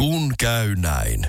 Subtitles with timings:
[0.00, 1.26] Kun käy näin.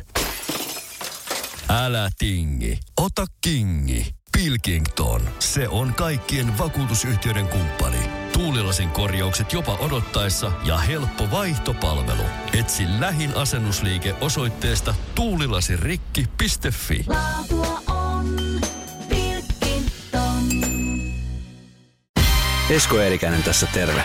[1.69, 4.15] Älä tingi, ota kingi.
[4.37, 7.97] Pilkington, se on kaikkien vakuutusyhtiöiden kumppani.
[8.33, 12.23] Tuulilasin korjaukset jopa odottaessa ja helppo vaihtopalvelu.
[12.59, 17.05] Etsi lähin asennusliike osoitteesta tuulilasirikki.fi.
[17.07, 18.35] Laatua on
[19.09, 20.49] Pilkington.
[22.69, 24.03] Esko Eerikäinen tässä terve.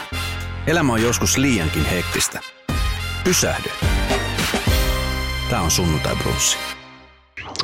[0.66, 2.40] Elämä on joskus liiankin hektistä.
[3.24, 3.85] Pysähdy.
[5.50, 6.58] Tämä on Sunnuntai Brunssi.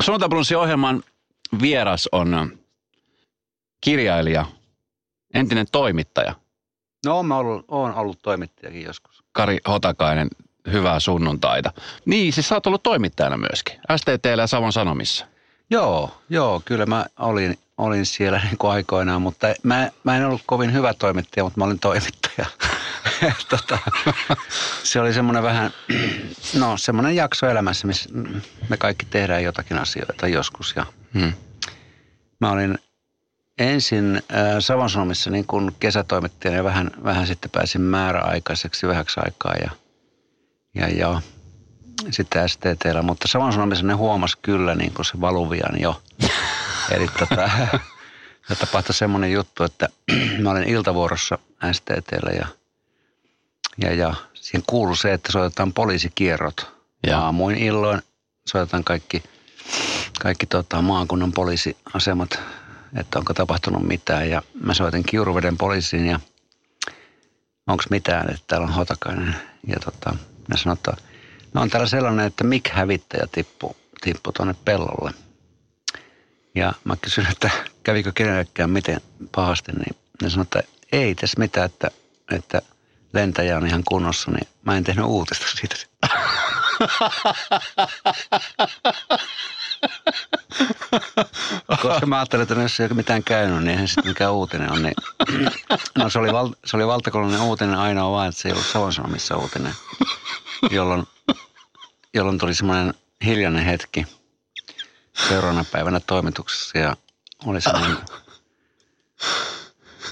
[0.00, 1.02] Sunnuntai Brunssi ohjelman
[1.62, 2.58] vieras on
[3.80, 4.46] kirjailija,
[5.34, 6.34] entinen toimittaja
[7.06, 9.24] No mä ollut, oon ollut toimittajakin joskus.
[9.32, 10.28] Kari Hotakainen.
[10.72, 11.72] Hyvää sunnuntaita.
[12.04, 13.80] Niin, siis sä oot ollut toimittajana myöskin.
[13.96, 15.26] STTllä ja Savon Sanomissa.
[15.70, 20.42] Joo, joo, kyllä mä olin, olin siellä niin kuin aikoinaan, mutta mä, mä en ollut
[20.46, 22.46] kovin hyvä toimittaja, mutta mä olin toimittaja.
[23.48, 23.78] tota,
[24.84, 25.70] se oli semmoinen vähän,
[26.60, 28.10] no semmoinen jakso elämässä, missä
[28.68, 30.74] me kaikki tehdään jotakin asioita joskus.
[30.76, 30.86] Ja
[31.18, 31.32] Hmm.
[32.40, 32.78] mä olin
[33.58, 34.22] ensin äh,
[34.60, 39.70] Savon Sanomissa niin kuin kesätoimittajana ja vähän, vähän sitten pääsin määräaikaiseksi vähäksi aikaa ja,
[40.74, 41.20] ja, ja
[42.10, 46.02] sitten STTllä, mutta Savon Sanomissa ne huomasi kyllä niin kuin se valuvian jo.
[46.90, 47.50] Eli tota,
[48.48, 49.88] ja tapahtui semmoinen juttu, että
[50.42, 51.38] mä olin iltavuorossa
[51.72, 52.46] STTllä ja,
[53.78, 56.72] ja, ja siihen kuului se, että soitetaan poliisikierrot.
[57.06, 57.18] Ja.
[57.18, 58.02] Aamuin illoin
[58.46, 59.22] soitetaan kaikki,
[60.20, 62.40] kaikki tota, maakunnan poliisiasemat,
[62.96, 64.30] että onko tapahtunut mitään.
[64.30, 66.20] Ja mä soitin Kiuruveden poliisiin ja
[67.66, 69.36] onko mitään, että täällä on Hotakainen.
[69.66, 70.16] Ja tota,
[70.48, 70.96] ne sanoi, että
[71.54, 75.10] no on täällä sellainen, että mik hävittäjä tippuu tippu tuonne pellolle.
[76.54, 77.50] Ja mä kysyin, että
[77.82, 79.00] kävikö kenellekään miten
[79.34, 81.90] pahasti, niin ne sanoi, että ei tässä mitään, että,
[82.32, 82.62] että
[83.12, 85.76] lentäjä on ihan kunnossa, niin mä en tehnyt uutista siitä.
[91.82, 94.82] Koska mä ajattelin, että jos ei ole mitään käynyt, niin eihän sitten mikään uutinen on.
[94.82, 94.94] Niin...
[95.98, 98.92] No se oli, val, se oli valtakunnallinen uutinen ainoa vaan, että se ei ollut Savon
[98.92, 99.74] Sanomissa uutinen,
[100.70, 101.06] jolloin,
[102.14, 104.06] jolloin tuli semmoinen hiljainen hetki
[105.28, 106.96] seuraavana päivänä toimituksessa ja
[107.46, 107.96] oli semmoinen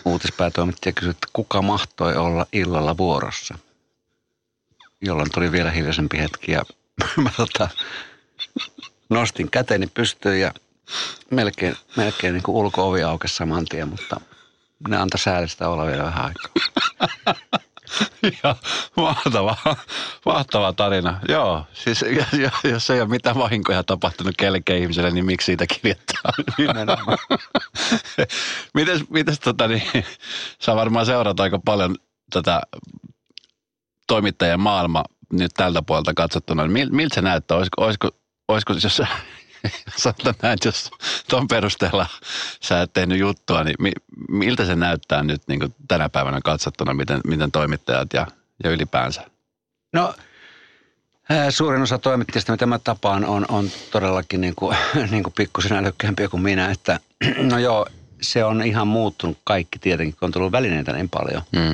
[0.04, 3.58] uutispäätoimittaja kysyi, että kuka mahtoi olla illalla vuorossa.
[5.00, 6.62] Jolloin tuli vielä hiljaisempi hetki ja
[7.22, 7.68] mä tota,
[9.08, 10.54] nostin käteni pystyyn ja
[11.30, 14.20] melkein, melkein niin kuin ulko-ovi aukesi saman tien, mutta
[14.88, 16.52] ne antoi säällistä olla vielä vähän aikaa.
[18.44, 18.56] Ja
[18.96, 19.56] mahtava,
[20.26, 21.20] mahtava tarina.
[21.28, 22.04] Joo, siis
[22.42, 26.32] jos, jos ei ole mitään vahinkoja tapahtunut kellekään ihmiselle, niin miksi siitä kirjoittaa?
[26.58, 27.18] Nimenomaan.
[28.74, 30.04] mites, mites tota niin,
[30.62, 31.96] sä varmaan seuraat aika paljon
[32.32, 32.60] tätä
[34.06, 36.66] toimittajien maailma nyt tältä puolelta katsottuna.
[36.66, 37.56] Mil, miltä se näyttää?
[37.56, 38.10] Olisiko, olisiko,
[38.48, 39.02] olisiko jos
[39.96, 40.90] sanotaan näin, että jos
[41.30, 42.06] tuon perusteella
[42.62, 43.92] sä et tehnyt juttua, niin mi,
[44.28, 48.26] miltä se näyttää nyt niin kuin tänä päivänä katsottuna, miten, miten toimittajat ja,
[48.64, 49.26] ja ylipäänsä?
[49.92, 50.14] No
[51.28, 54.76] ää, suurin osa toimittajista, mitä mä tapaan, on, on todellakin niin kuin,
[55.10, 56.70] niin kuin pikkusen älykkäämpiä kuin minä.
[56.70, 57.00] Että,
[57.50, 57.86] no joo,
[58.22, 61.42] se on ihan muuttunut kaikki tietenkin, kun on tullut välineitä niin paljon.
[61.52, 61.72] Mm.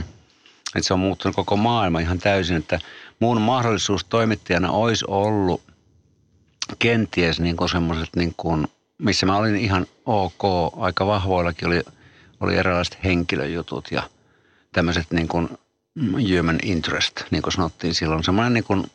[0.76, 2.78] Että se on muuttunut koko maailma ihan täysin, että
[3.20, 5.62] mun mahdollisuus toimittajana olisi ollut
[6.78, 8.66] kenties niin semmoiset, niin kuin,
[8.98, 10.42] missä mä olin ihan ok,
[10.76, 11.82] aika vahvoillakin oli,
[12.40, 14.02] oli erilaiset henkilöjutut ja
[14.72, 15.48] tämmöiset niin kuin
[16.36, 18.90] human interest, niin kuin sanottiin silloin, semmoinen niin kuin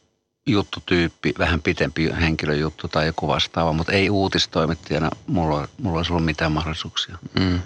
[0.45, 6.51] juttutyyppi, vähän pitempi henkilöjuttu tai joku vastaava, mutta ei uutistoimittajana mulla, mulla olisi ollut mitään
[6.51, 7.59] mahdollisuuksia Mm.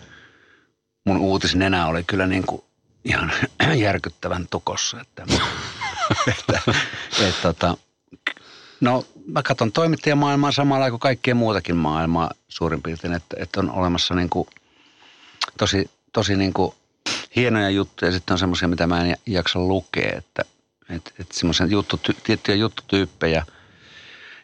[1.05, 2.63] mun uutisnenä oli kyllä niin kuin
[3.05, 3.31] ihan
[3.85, 5.01] järkyttävän tukossa.
[5.01, 5.25] Että,
[6.27, 6.61] että,
[7.27, 7.77] että, tota,
[8.85, 14.15] no mä katson toimittajamaailmaa samalla kuin kaikkien muutakin maailmaa suurin piirtein, että, että on olemassa
[14.15, 14.47] niin kuin
[15.57, 16.73] tosi, tosi niin kuin
[17.35, 20.45] hienoja juttuja ja sitten on semmoisia, mitä mä en jaksa lukea, että,
[20.89, 23.45] että, että semmoisia juttu, tiettyjä juttutyyppejä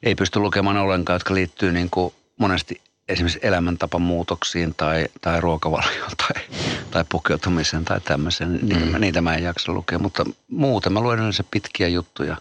[0.03, 6.43] ei pysty lukemaan ollenkaan, jotka liittyy niin kuin monesti esimerkiksi elämäntapamuutoksiin tai, tai ruokavalioon tai,
[6.91, 8.59] tai pukeutumiseen tai tämmöiseen.
[8.61, 9.01] Niitä, mm.
[9.01, 12.37] niitä mä en jaksa lukea, mutta muuten mä luen yleensä pitkiä juttuja,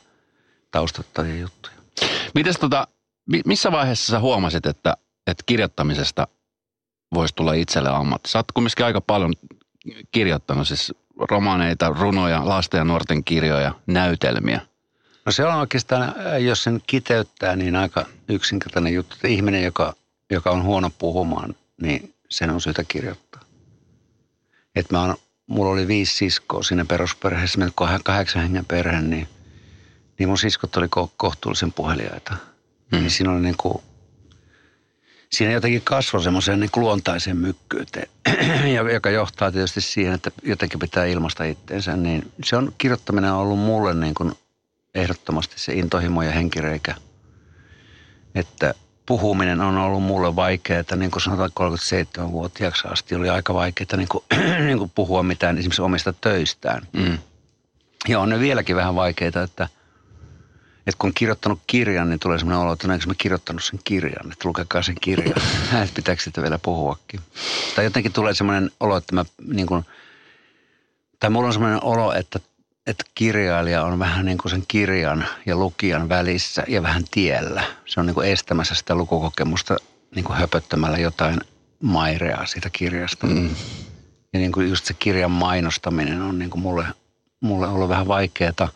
[0.70, 1.79] taustattavia juttuja.
[2.34, 2.86] Mites tota,
[3.26, 4.96] mi- missä vaiheessa sä huomasit, että,
[5.26, 6.26] että kirjoittamisesta
[7.14, 8.30] voisi tulla itselle ammatti?
[8.30, 9.32] Sä oot kumminkin aika paljon
[10.12, 10.92] kirjoittanut, siis
[11.30, 14.60] romaaneita, runoja, lasten ja nuorten kirjoja, näytelmiä.
[15.26, 19.14] No se on oikeastaan, jos sen kiteyttää, niin aika yksinkertainen juttu.
[19.14, 19.94] Että ihminen, joka,
[20.30, 23.40] joka on huono puhumaan, niin sen on syytä kirjoittaa.
[24.74, 25.16] Et mä oon,
[25.46, 29.28] mulla oli viisi siskoa siinä perusperheessä, meillä kah- kahdeksan hengen perhe, niin,
[30.20, 32.36] niin mun siskot oli ko- kohtuullisen puheliaita.
[32.92, 32.98] Mm.
[32.98, 33.82] Niin siinä oli niin kuin,
[35.32, 38.08] siinä jotenkin kasvoi semmoiseen niin luontaiseen mykkyyteen,
[38.94, 41.96] joka johtaa tietysti siihen, että jotenkin pitää ilmasta itteensä.
[41.96, 44.32] Niin se on, kirjoittaminen on ollut mulle niin kuin
[44.94, 46.94] ehdottomasti se intohimo ja henkireikä.
[48.34, 48.74] Että
[49.06, 54.24] puhuminen on ollut mulle vaikeaa, niin kuin sanotaan 37-vuotiaaksi asti oli aika vaikeaa niin kuin,
[54.66, 56.86] niin kuin puhua mitään esimerkiksi omista töistään.
[56.92, 57.18] Mm.
[58.08, 59.68] Ja on ne vieläkin vähän vaikeita, että,
[60.86, 64.32] että kun on kirjoittanut kirjan, niin tulee sellainen olo, että no, mä kirjoittanut sen kirjan,
[64.32, 65.42] että lukekaa sen kirjan.
[65.82, 67.20] että pitääkö sitä vielä puhuakin.
[67.76, 69.84] Tai jotenkin tulee sellainen olo, että mä niin kuin,
[71.20, 72.40] tai mulla on sellainen olo, että
[72.86, 77.64] että kirjailija on vähän niin kuin sen kirjan ja lukijan välissä ja vähän tiellä.
[77.86, 79.76] Se on niin kuin estämässä sitä lukukokemusta
[80.14, 81.40] niin kuin höpöttämällä jotain
[81.82, 83.26] maireaa siitä kirjasta.
[83.26, 83.50] Mm.
[84.32, 86.86] Ja niin kuin just se kirjan mainostaminen on niin kuin mulle,
[87.40, 88.68] mulle ollut vähän vaikeaa.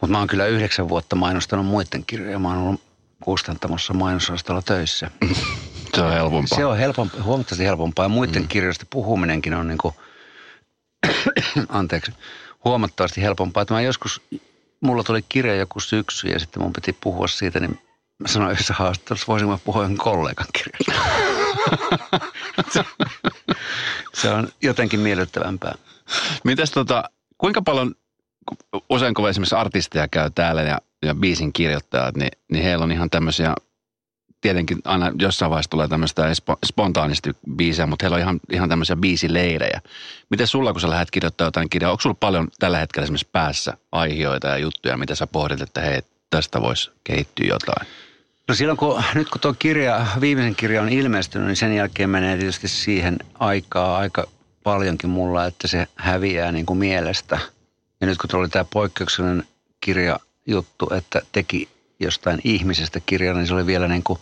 [0.00, 2.38] Mutta mä oon kyllä yhdeksän vuotta mainostanut muiden kirjoja.
[2.38, 2.80] Mä oon ollut
[3.22, 5.10] kustantamossa mainososastolla töissä.
[5.94, 6.58] Se on helpompaa.
[6.58, 8.04] Se on helpompaa, huomattavasti helpompaa.
[8.04, 8.48] Ja muiden mm.
[8.48, 9.94] kirjoista puhuminenkin on niin kuin,
[11.68, 12.12] anteeksi,
[12.64, 13.62] huomattavasti helpompaa.
[13.62, 14.22] Että mä joskus,
[14.80, 17.78] mulla tuli kirja joku syksy ja sitten mun piti puhua siitä, niin
[18.18, 21.02] mä sanoin yhdessä haastattelussa, voisinko mä puhua kollegan kirjasta.
[24.14, 25.74] se, on jotenkin miellyttävämpää.
[26.44, 27.04] Mites tota,
[27.38, 27.94] kuinka paljon,
[28.90, 33.10] usein kun esimerkiksi artisteja käy täällä ja, ja biisin kirjoittajat, niin, niin heillä on ihan
[33.10, 33.54] tämmöisiä
[34.40, 36.22] tietenkin aina jossain vaiheessa tulee tämmöistä
[36.66, 39.80] spontaanisti biisejä, mutta heillä on ihan, ihan tämmöisiä biisileirejä.
[40.30, 43.76] Miten sulla, kun sä lähdet kirjoittamaan jotain kirjaa, onko sulla paljon tällä hetkellä esimerkiksi päässä
[43.92, 47.88] aiheita ja juttuja, mitä sä pohdit, että hei, tästä voisi kehittyä jotain?
[48.48, 52.36] No silloin kun, nyt kun tuo kirja, viimeisen kirja on ilmestynyt, niin sen jälkeen menee
[52.36, 54.28] tietysti siihen aikaa aika
[54.62, 57.38] paljonkin mulla, että se häviää niin kuin mielestä.
[58.00, 59.44] Ja nyt kun tuli tämä poikkeuksellinen
[59.80, 61.68] kirjajuttu, että teki
[62.00, 64.18] jostain ihmisestä kirjan, niin se oli vielä niin kuin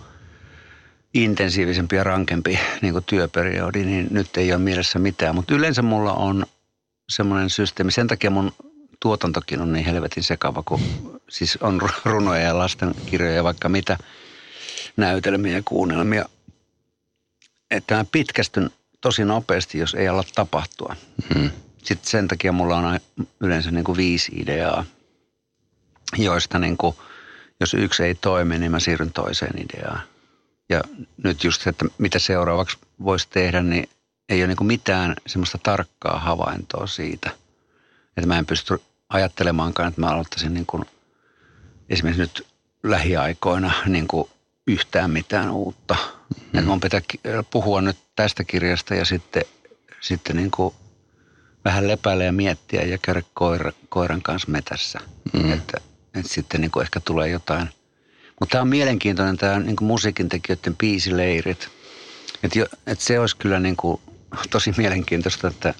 [1.15, 5.35] intensiivisempi ja rankempi niin kuin työperiodi, niin nyt ei ole mielessä mitään.
[5.35, 6.47] Mutta yleensä mulla on
[7.09, 7.93] semmoinen systeemi.
[7.93, 8.53] Sen takia mun
[9.01, 10.81] tuotantokin on niin helvetin sekava, kun
[11.29, 13.99] siis on runoja ja lastenkirjoja ja vaikka mitä
[14.97, 16.25] näytelmiä ja kuunnelmia.
[17.71, 18.71] Että mä pitkästyn
[19.01, 20.97] tosi nopeasti, jos ei ala tapahtua.
[21.29, 21.51] Mm-hmm.
[21.87, 23.01] Sitten sen takia mulla on
[23.41, 24.85] yleensä niin kuin viisi ideaa,
[26.19, 26.97] joista niin kuin–
[27.61, 30.01] jos yksi ei toimi, niin mä siirryn toiseen ideaan.
[30.69, 30.81] Ja
[31.25, 33.89] nyt just se, että mitä seuraavaksi voisi tehdä, niin
[34.29, 37.31] ei ole niin mitään semmoista tarkkaa havaintoa siitä.
[38.17, 40.85] Että mä en pysty ajattelemaankaan, että mä aloittaisin niin kuin
[41.89, 42.47] esimerkiksi nyt
[42.83, 44.31] lähiaikoina niin kuin
[44.67, 45.95] yhtään mitään uutta.
[45.95, 46.59] Mm-hmm.
[46.59, 47.01] Että mun pitää
[47.51, 49.45] puhua nyt tästä kirjasta ja sitten,
[50.01, 50.75] sitten niin kuin
[51.67, 55.01] vähän lepäillä ja miettiä ja käydä koira, koiran kanssa metässä.
[55.33, 55.53] Mm-hmm.
[55.53, 55.81] Että
[56.15, 57.69] että sitten niin kuin ehkä tulee jotain.
[58.41, 61.69] Mutta tämä on mielenkiintoinen tämä niin kuin musiikin tekijöiden biisileirit.
[62.43, 64.01] Että et se olisi kyllä niin kuin
[64.51, 65.75] tosi mielenkiintoista, että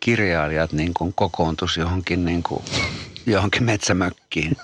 [0.00, 2.64] kirjailijat niin kuin kokoontuisi johonkin, niin kuin,
[3.26, 4.56] johonkin metsämökkiin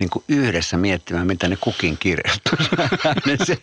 [0.00, 2.54] niin kuin yhdessä miettimään, mitä ne kukin kirjoittaa.
[3.26, 3.58] Niin se,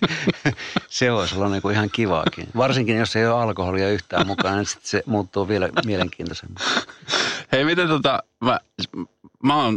[0.89, 2.47] se olisi ollut niin kuin ihan kivaakin.
[2.57, 6.57] Varsinkin, jos ei ole alkoholia yhtään mukaan, niin sitten se muuttuu vielä mielenkiintoisemmin.
[7.51, 8.59] Hei, miten tota, mä,
[9.43, 9.73] mä oon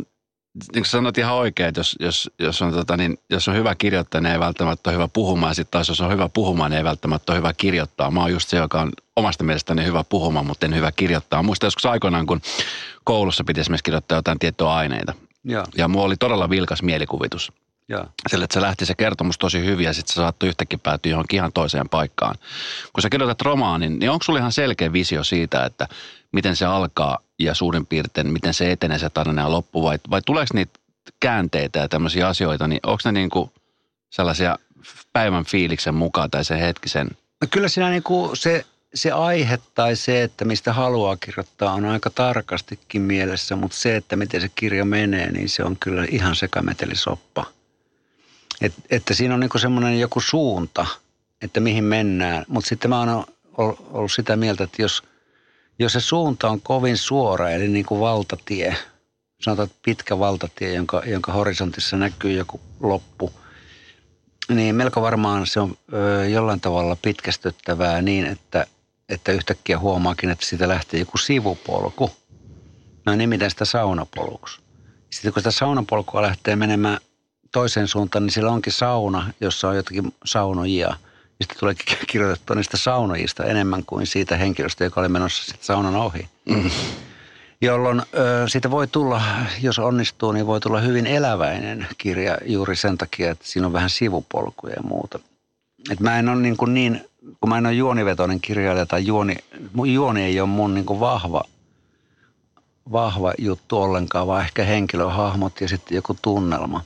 [0.57, 3.75] niin kuin sanoit ihan oikein, että jos, jos, jos, on, tota, niin, jos on hyvä
[3.75, 5.55] kirjoittaa, niin ei välttämättä ole hyvä puhumaan.
[5.55, 8.11] Sitten taas jos on hyvä puhumaan, niin ei välttämättä ole hyvä kirjoittaa.
[8.11, 11.43] Mä oon just se, joka on omasta mielestäni hyvä puhumaan, mutta en hyvä kirjoittaa.
[11.43, 12.41] Muistan joskus aikoinaan, kun
[13.05, 15.15] koulussa piti esimerkiksi kirjoittaa jotain tiettyä aineita.
[15.47, 17.53] Ja, ja mulla oli todella vilkas mielikuvitus.
[17.89, 18.07] Ja.
[18.29, 21.37] Sillä, että se lähti se kertomus tosi hyvin ja sitten se saattoi yhtäkkiä päätyä johonkin
[21.37, 22.35] ihan toiseen paikkaan.
[22.93, 25.89] Kun sä kirjoitat romaanin, niin onko sulla ihan selkeä visio siitä, että
[26.33, 30.23] miten se alkaa ja suurin piirtein, miten se etenee se tarina ja loppu vai, vai
[30.27, 30.79] tuleeko niitä
[31.21, 33.51] käänteitä ja tämmöisiä asioita, niin onko ne niin kuin
[34.11, 34.59] sellaisia
[35.13, 37.09] päivän fiiliksen mukaan tai se hetkisen?
[37.41, 41.85] No kyllä siinä niin kuin se, se aihe tai se, että mistä haluaa kirjoittaa on
[41.85, 46.37] aika tarkastikin mielessä, mutta se, että miten se kirja menee, niin se on kyllä ihan
[46.37, 47.47] sekametelisoppa.
[48.61, 50.87] Et, että siinä on niin semmoinen joku suunta,
[51.43, 53.27] että mihin mennään, mutta sitten mä oon
[53.93, 55.03] ollut sitä mieltä, että jos–
[55.79, 58.77] jos se suunta on kovin suora, eli niin kuin valtatie,
[59.41, 63.33] sanotaan pitkä valtatie, jonka, jonka horisontissa näkyy joku loppu,
[64.49, 68.67] niin melko varmaan se on ö, jollain tavalla pitkästyttävää niin, että,
[69.09, 72.11] että yhtäkkiä huomaakin, että siitä lähtee joku sivupolku.
[73.07, 74.61] Mä nimitän sitä saunapoluksi.
[75.11, 76.99] Sitten kun sitä saunapolkua lähtee menemään
[77.53, 80.97] toiseen suuntaan, niin siellä onkin sauna, jossa on jotakin saunojia–
[81.39, 81.75] ja sitten tulee
[82.07, 86.29] kirjoitettua niistä saunojista enemmän kuin siitä henkilöstä, joka oli menossa sitten saunan ohi.
[86.45, 86.71] Mm.
[87.61, 89.23] jolloin ö, siitä voi tulla,
[89.63, 93.91] jos onnistuu, niin voi tulla hyvin eläväinen kirja juuri sen takia, että siinä on vähän
[93.91, 95.19] sivupolkuja ja muuta.
[95.91, 97.05] Et mä en ole niin, kuin niin
[97.47, 99.37] kun mä en ole juonivetoinen kirjailija tai juoni,
[99.85, 101.45] juoni ei ole mun niin vahva,
[102.93, 106.85] vahva juttu ollenkaan, vaan ehkä henkilöhahmot ja sitten joku tunnelma.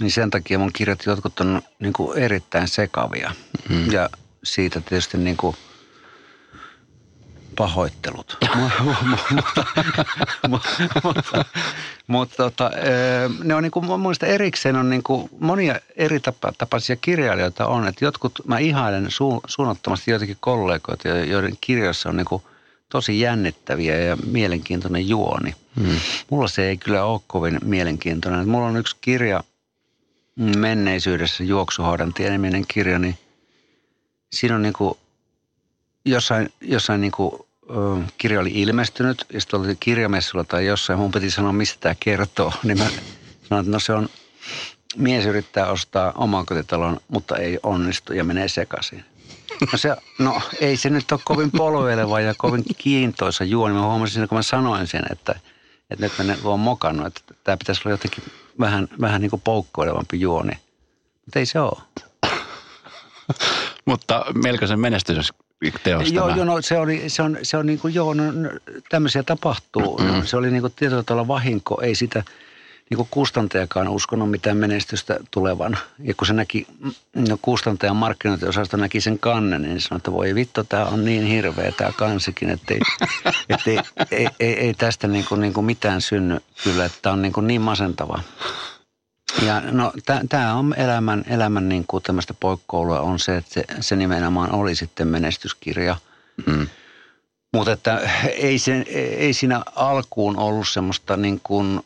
[0.00, 3.32] Niin sen takia mun kirjat jotkut on niin erittäin sekavia.
[3.68, 3.92] Mm.
[3.92, 4.10] Ja
[4.42, 5.56] siitä tietysti niin kuin–
[7.56, 8.38] pahoittelut.
[10.48, 11.44] mutta,
[12.06, 12.70] mutta tota,
[13.44, 16.20] ne on niin kuin, mun mielestä erikseen on niin kuin monia eri
[16.58, 17.88] tapaisia kirjailijoita on.
[17.88, 22.42] Että jotkut, mä ihailen su, suunnattomasti joitakin kollegoita, joiden kirjoissa on niin kuin
[22.88, 25.54] tosi jännittäviä ja mielenkiintoinen juoni.
[25.80, 25.96] Hmm.
[26.30, 28.48] Mulla se ei kyllä ole kovin mielenkiintoinen.
[28.48, 29.44] Mulla on yksi kirja
[30.36, 33.18] menneisyydessä, Juoksuhaudan tieniminen kirja, niin
[34.32, 34.98] siinä on niin kuin
[36.04, 37.43] jossain, jossain niin kuin,
[38.18, 42.52] kirja oli ilmestynyt ja sitten oli kirjamessulla tai jossain, mun piti sanoa, mistä tämä kertoo.
[42.62, 42.84] Niin mä
[43.48, 44.08] sanoin, että no se on,
[44.96, 49.04] mies yrittää ostaa omakotitalon, mutta ei onnistu ja menee sekaisin.
[49.72, 53.74] No, se, no ei se nyt ole kovin polveileva ja kovin kiintoisa juoni.
[53.74, 55.40] Mä huomasin, kun mä sanoin sen, että,
[55.90, 58.24] että nyt mä oon mokannut, että tämä pitäisi olla jotenkin
[58.60, 60.58] vähän, vähän niin kuin poukkoilevampi juoni.
[61.24, 61.82] Mutta ei se ole.
[63.84, 65.32] Mutta melkoisen menestys
[65.82, 66.14] teosta.
[66.14, 68.50] Joo, joo no, se, oli, se on, se on niin kuin, joo, no, no,
[68.88, 69.98] tämmöisiä tapahtuu.
[69.98, 70.16] Mm-hmm.
[70.16, 72.22] No, se oli niin kuin tietyllä tavalla vahinko, ei sitä
[72.90, 75.78] niin kuin kustantajakaan uskonut mitään menestystä tulevan.
[75.98, 76.66] Ja kun se näki,
[77.14, 81.72] no kustantajan markkinointiosasto näki sen kannen, niin sanoi, että voi vittu, tämä on niin hirveä
[81.72, 82.80] tämä kansikin, että ei,
[83.48, 83.78] että ei,
[84.10, 87.32] ei, ei, ei tästä niin kuin, niin kuin mitään synny kyllä, että tämä on niin,
[87.32, 88.22] kuin niin masentava.
[89.42, 89.92] Ja no
[90.28, 94.74] tämä on elämän, elämän niin kuin tämmöistä poikkoulua on se, että se, se nimenomaan oli
[94.74, 95.96] sitten menestyskirja.
[96.46, 96.66] Mm.
[97.52, 98.84] Mutta että ei, se,
[99.16, 101.80] ei siinä alkuun ollut semmoista niin kuin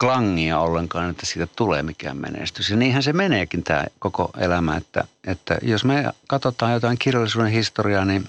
[0.00, 2.70] klangia ollenkaan, että siitä tulee mikään menestys.
[2.70, 8.04] Ja niinhän se meneekin tämä koko elämä, että, että jos me katsotaan jotain kirjallisuuden historiaa,
[8.04, 8.28] niin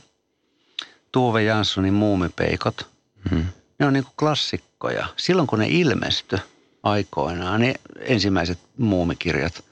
[1.12, 2.88] Tuove Janssonin muumipeikot,
[3.31, 3.45] mm.
[3.79, 5.07] ne on niin kuin klassikkoja.
[5.17, 6.39] Silloin kun ne ilmestyi,
[6.83, 9.63] aikoinaan, niin ensimmäiset muumikirjat,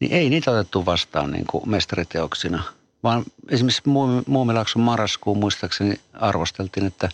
[0.00, 2.62] niin ei niitä otettu vastaan niin kuin mestariteoksina,
[3.02, 3.82] vaan esimerkiksi
[4.26, 7.08] Muumilaakson marraskuun muistaakseni arvosteltiin, että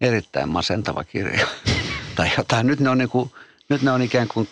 [0.00, 1.46] erittäin masentava kirja
[2.16, 2.66] tai jotain.
[2.66, 3.30] Nyt ne on, niin kuin,
[3.68, 4.48] nyt ne on ikään kuin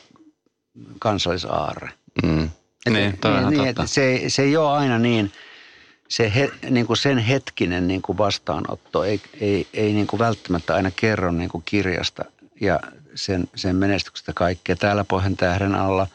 [0.98, 1.90] kansallisaarre.
[2.22, 2.44] Mm.
[2.86, 5.32] Et, niin, niin, niin että se, se ei ole aina niin,
[6.08, 10.74] se he, niin kuin sen hetkinen niin kuin vastaanotto ei, ei, ei niin kuin välttämättä
[10.74, 12.24] aina kerro niin kuin kirjasta
[12.60, 12.80] ja
[13.18, 14.76] sen, sen menestyksestä kaikkea.
[14.76, 16.06] Täällä Pohjan tähden alla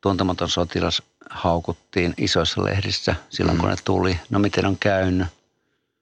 [0.00, 3.60] tuntematon sotilas haukuttiin isoissa lehdissä silloin, mm.
[3.60, 4.20] kun ne tuli.
[4.30, 5.26] No miten on käynyt?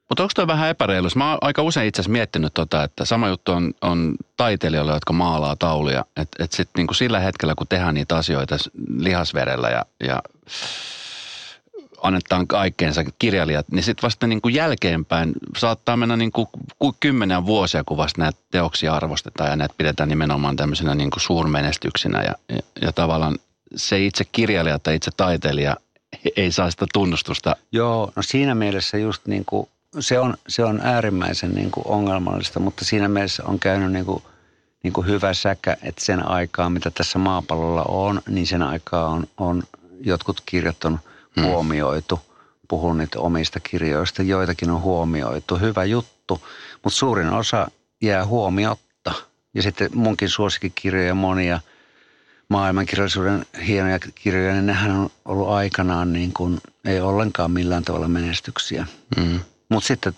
[0.08, 1.08] Mutta onko toi vähän epäreilu?
[1.16, 5.12] Mä oon aika usein itse asiassa miettinyt tota, että sama juttu on, on taiteilijoilla, jotka
[5.12, 6.04] maalaa tauluja.
[6.16, 8.56] Että et sitten niinku sillä hetkellä, kun tehdään niitä asioita
[8.98, 10.22] lihasverellä ja, ja
[12.02, 16.48] annetaan kaikkeensa kirjailijat, niin sitten vasta niin kuin jälkeenpäin saattaa mennä niin kuin
[17.00, 22.22] kymmenen vuosia, kun vasta näitä teoksia arvostetaan ja näitä pidetään nimenomaan tämmöisenä niin kuin suurmenestyksinä
[22.22, 23.38] ja, ja, ja tavallaan
[23.76, 25.76] se itse kirjailija tai itse taiteilija
[26.36, 27.56] ei saa sitä tunnustusta.
[27.72, 29.68] Joo, no siinä mielessä just niin kuin,
[30.00, 34.22] se on, se on äärimmäisen niin kuin ongelmallista, mutta siinä mielessä on käynyt niin kuin,
[34.82, 39.26] niin kuin hyvä säkä, että sen aikaa, mitä tässä maapallolla on, niin sen aikaa on,
[39.36, 39.62] on
[40.00, 40.98] jotkut kirjat on–
[41.36, 41.42] mm.
[41.42, 42.20] huomioitu.
[42.68, 45.56] Puhun niitä omista kirjoista, joitakin on huomioitu.
[45.56, 46.40] Hyvä juttu,
[46.84, 47.70] mutta suurin osa
[48.02, 49.12] jää huomiotta.
[49.54, 51.60] Ja sitten munkin suosikkikirjoja monia
[52.48, 58.86] maailmankirjallisuuden hienoja kirjoja, niin nehän on ollut aikanaan niin kuin, ei ollenkaan millään tavalla menestyksiä.
[59.16, 59.40] Mm.
[59.68, 60.16] Mutta sitten,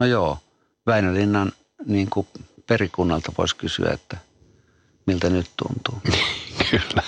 [0.00, 0.38] no joo,
[0.86, 1.52] Väinölinnan
[1.86, 2.26] niin kuin
[2.66, 4.16] perikunnalta voisi kysyä, että
[5.06, 6.02] miltä nyt tuntuu.
[6.70, 7.02] Kyllä.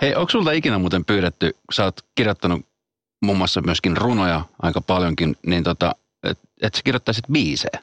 [0.00, 2.66] Hei, onko sulta ikinä muuten pyydetty, sä oot kirjoittanut
[3.22, 7.80] muun muassa myöskin runoja aika paljonkin, niin tota, että et sä kirjoittaisit biisejä?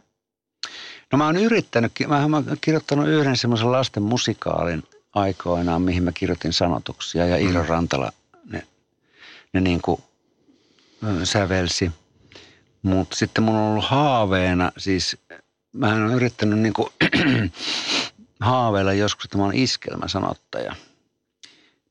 [1.11, 4.83] No mä oon yrittänyt, mä oon kirjoittanut yhden semmoisen lasten musikaalin
[5.15, 7.69] aikoinaan, mihin mä kirjoitin sanotuksia ja Iiro mm.
[7.69, 8.11] Rantala
[8.51, 8.67] ne,
[9.53, 10.01] ne niin kuin
[11.23, 11.91] sävelsi.
[12.81, 15.17] Mutta sitten mun on ollut haaveena, siis
[15.73, 16.89] mä oon yrittänyt niin kuin
[18.39, 20.75] haaveilla joskus, että mä oon iskelmäsanottaja–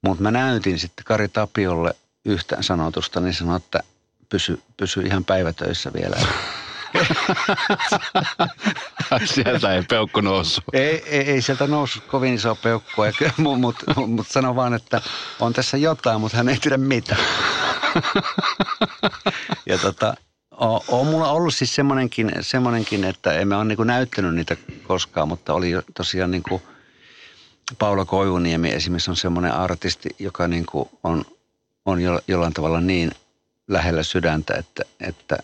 [0.04, 1.94] mutta mä näytin sitten Kari Tapiolle
[2.24, 3.80] yhtään sanotusta, niin sanoi, että
[4.28, 6.16] pysy, pysy ihan päivätöissä vielä.
[9.34, 10.64] sieltä ei peukku noussut.
[10.72, 13.02] Ei, ei, ei sieltä noussut kovin iso peukku,
[13.36, 15.00] mutta mut, mut sano vaan, että
[15.40, 17.16] on tässä jotain, mutta hän ei tiedä mitä.
[19.66, 20.14] ja tota,
[20.50, 24.56] on, on mulla ollut siis semmoinenkin, semmoinenkin että emme ole niin näyttänyt niitä
[24.86, 26.62] koskaan, mutta oli tosiaan niin kuin
[27.78, 31.24] Paula Koivuniemi esimerkiksi on semmoinen artisti, joka niin kuin on,
[31.84, 33.10] on jollain tavalla niin
[33.68, 35.38] lähellä sydäntä, että, että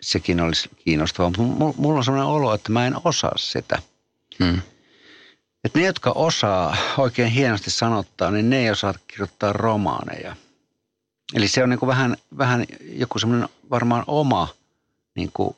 [0.00, 1.32] sekin olisi kiinnostavaa.
[1.38, 3.82] Mutta mulla on semmoinen olo, että mä en osaa sitä.
[4.38, 4.60] Hmm.
[5.64, 10.36] Että ne, jotka osaa oikein hienosti sanottaa, niin ne ei osaa kirjoittaa romaaneja.
[11.34, 14.48] Eli se on niin kuin vähän, vähän joku semmoinen varmaan oma
[15.14, 15.56] niin kuin,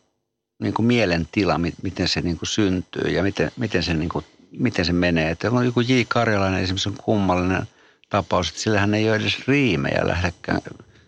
[0.59, 4.25] niin kuin mielentila, miten se niin kuin syntyy ja miten, miten, se, niin kuin,
[4.59, 5.31] miten se menee.
[5.31, 5.93] Että on joku J.
[6.09, 7.67] Karjalainen esimerkiksi on kummallinen
[8.11, 10.61] tapaus, että sillähän ei ole edes riimejä lähekkään.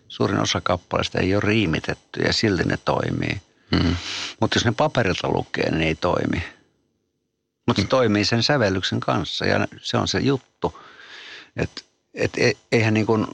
[0.07, 3.41] Suurin osa kappaleista ei ole riimitetty ja silti ne toimii.
[3.71, 3.95] Mm-hmm.
[4.39, 6.43] Mutta jos ne paperilta lukee, niin ei toimi.
[7.67, 7.89] Mutta se mm.
[7.89, 10.79] toimii sen sävellyksen kanssa ja se on se juttu.
[11.55, 11.81] Että
[12.13, 13.27] et, et, eihän niin kuin,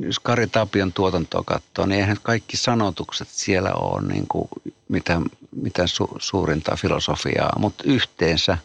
[0.00, 4.48] jos Kari Tapion tuotantoa katsoo, niin eihän kaikki sanotukset siellä ole niin kuin
[4.88, 5.24] mitään,
[5.56, 8.58] mitään su, suurinta filosofiaa, mutta yhteensä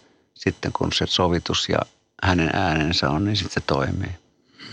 [0.44, 1.78] sitten kun se sovitus ja
[2.24, 4.12] hänen äänensä on, niin sitten se toimii.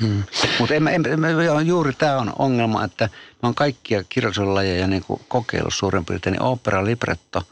[0.01, 0.23] Hmm.
[0.59, 5.75] Mutta en, en, en, juuri tämä on ongelma, että mä oon kaikkia kirjallisuuslajeja niin kokeillut
[5.75, 7.43] suurin piirtein, niin opera, libretto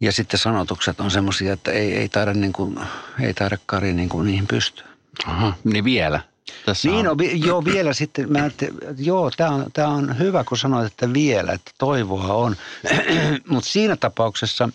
[0.00, 2.78] ja sitten sanotukset on semmoisia, että ei, ei taida, niin kuin,
[3.20, 4.86] ei taida Kari niin kuin niihin pystyä.
[5.26, 6.20] Aha, niin vielä.
[6.66, 7.16] Tässä niin, on.
[7.16, 8.66] No, joo, vielä sitten, mä että,
[8.98, 12.56] joo, tämä on, tää on hyvä, kun sanoit, että vielä, että toivoa on.
[13.48, 14.68] Mutta siinä tapauksessa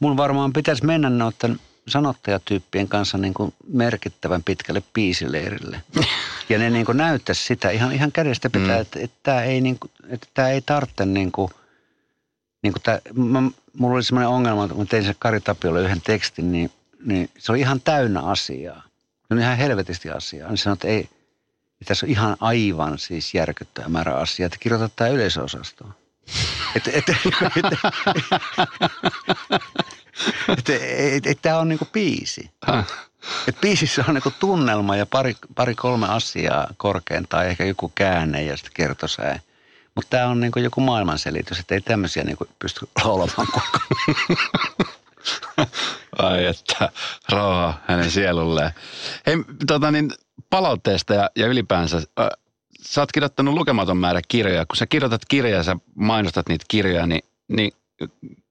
[0.00, 5.82] mun varmaan pitäisi mennä noiden sanottajatyyppien kanssa niin kuin merkittävän pitkälle piisileirille.
[6.48, 8.80] Ja ne niin kuin näyttäisi sitä ihan, ihan kädestä pitää, mm.
[8.80, 11.50] että, että tämä ei, niin kuin, että tämä ei tarvitse niin kuin,
[12.62, 13.42] niin kuin tämä, mä,
[13.78, 16.70] mulla oli semmoinen ongelma, että kun tein sen Kari Tapiolle yhden tekstin, niin,
[17.04, 18.82] niin se oli ihan täynnä asiaa.
[19.28, 20.48] Se on ihan helvetisti asiaa.
[20.48, 21.08] Niin sanoin, että ei,
[21.84, 25.94] tässä on ihan aivan siis järkyttävä määrä asiaa, että kirjoita tämä yleisöosastoon.
[26.76, 27.08] Et, et,
[30.48, 30.70] et,
[31.16, 32.50] et, et, tämä on niinku biisi.
[33.48, 38.42] Et biisissä on niinku tunnelma ja pari, pari kolme asiaa korkein tai ehkä joku käänne
[38.42, 39.40] ja sitten kertosää.
[39.94, 43.78] Mutta tämä on niinku joku maailmanselitys, että ei tämmöisiä niinku pysty laulamaan koko
[46.18, 46.92] Ai että,
[47.28, 48.70] rauha hänen sielulleen.
[49.26, 50.10] Hei, tota niin,
[50.50, 52.02] palautteesta ja, ja ylipäänsä,
[52.82, 54.66] sä oot kirjoittanut lukematon määrä kirjoja.
[54.66, 57.72] Kun sä kirjoitat kirjaa ja sä mainostat niitä kirjoja, niin, niin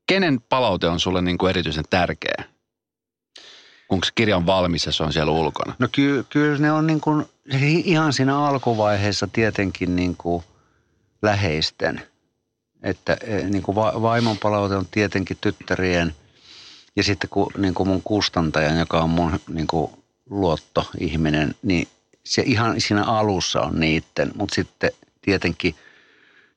[0.08, 2.44] kenen palaute on sulle niin kuin erityisen tärkeä?
[3.88, 5.76] Kun se kirja on valmis ja se on siellä ulkona?
[5.80, 7.26] No ky- kyllä ne on niin kuin,
[7.84, 10.44] ihan siinä alkuvaiheessa tietenkin niin kuin
[11.22, 12.02] läheisten.
[12.84, 16.16] Että e, niin kuin va- vaimon palaute on tietenkin tyttärien
[16.96, 19.92] ja sitten kun, niin kuin mun kustantajan, joka on mun niin kuin
[20.30, 21.88] luottoihminen, niin
[22.24, 25.76] se ihan siinä alussa on niitten, mutta sitten tietenkin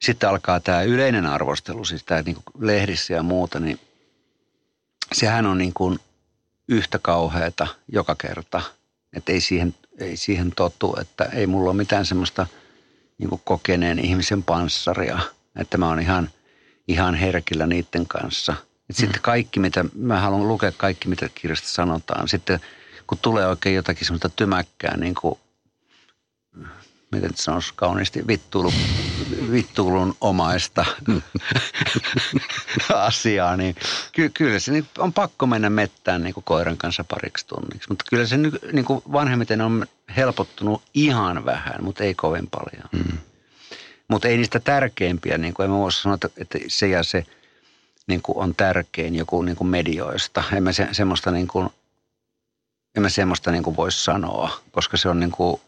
[0.02, 3.80] sitten alkaa tämä yleinen arvostelu, siis tämä niin lehdissä ja muuta, niin
[5.12, 5.98] sehän on niin kuin
[6.68, 8.62] yhtä kauheata joka kerta,
[9.16, 12.46] että ei siihen, ei siihen totu, että ei mulla ole mitään semmoista
[13.18, 15.18] niin kuin kokeneen ihmisen panssaria,
[15.56, 16.30] että mä oon ihan,
[16.88, 18.52] ihan herkillä niiden kanssa.
[18.90, 19.00] Et mm.
[19.00, 22.28] Sitten kaikki, mitä, mä haluan lukea kaikki, mitä kirjasta sanotaan.
[22.28, 22.60] Sitten
[23.06, 25.38] kun tulee oikein jotakin semmoista tymäkkää, niin kuin,
[27.12, 28.72] miten se sanoisi kauniisti, vittuulu,
[29.52, 30.84] vittuulun omaista
[32.94, 33.76] asiaa, niin
[34.12, 37.88] ky- kyllä se niin on pakko mennä mettään niin kuin koiran kanssa pariksi tunniksi.
[37.88, 42.88] Mutta kyllä se niin kuin vanhemmiten on helpottunut ihan vähän, mutta ei kovin paljon.
[42.92, 43.18] Mm.
[44.08, 47.26] Mutta ei niistä tärkeimpiä, niin kuin en mä voisi sanoa, että se ja se
[48.06, 50.44] niin kuin on tärkein joku niin kuin medioista.
[50.52, 51.68] En mä se, semmoista niin kuin
[52.96, 55.60] en mä semmoista niin kuin voisi sanoa, koska se on niin kuin,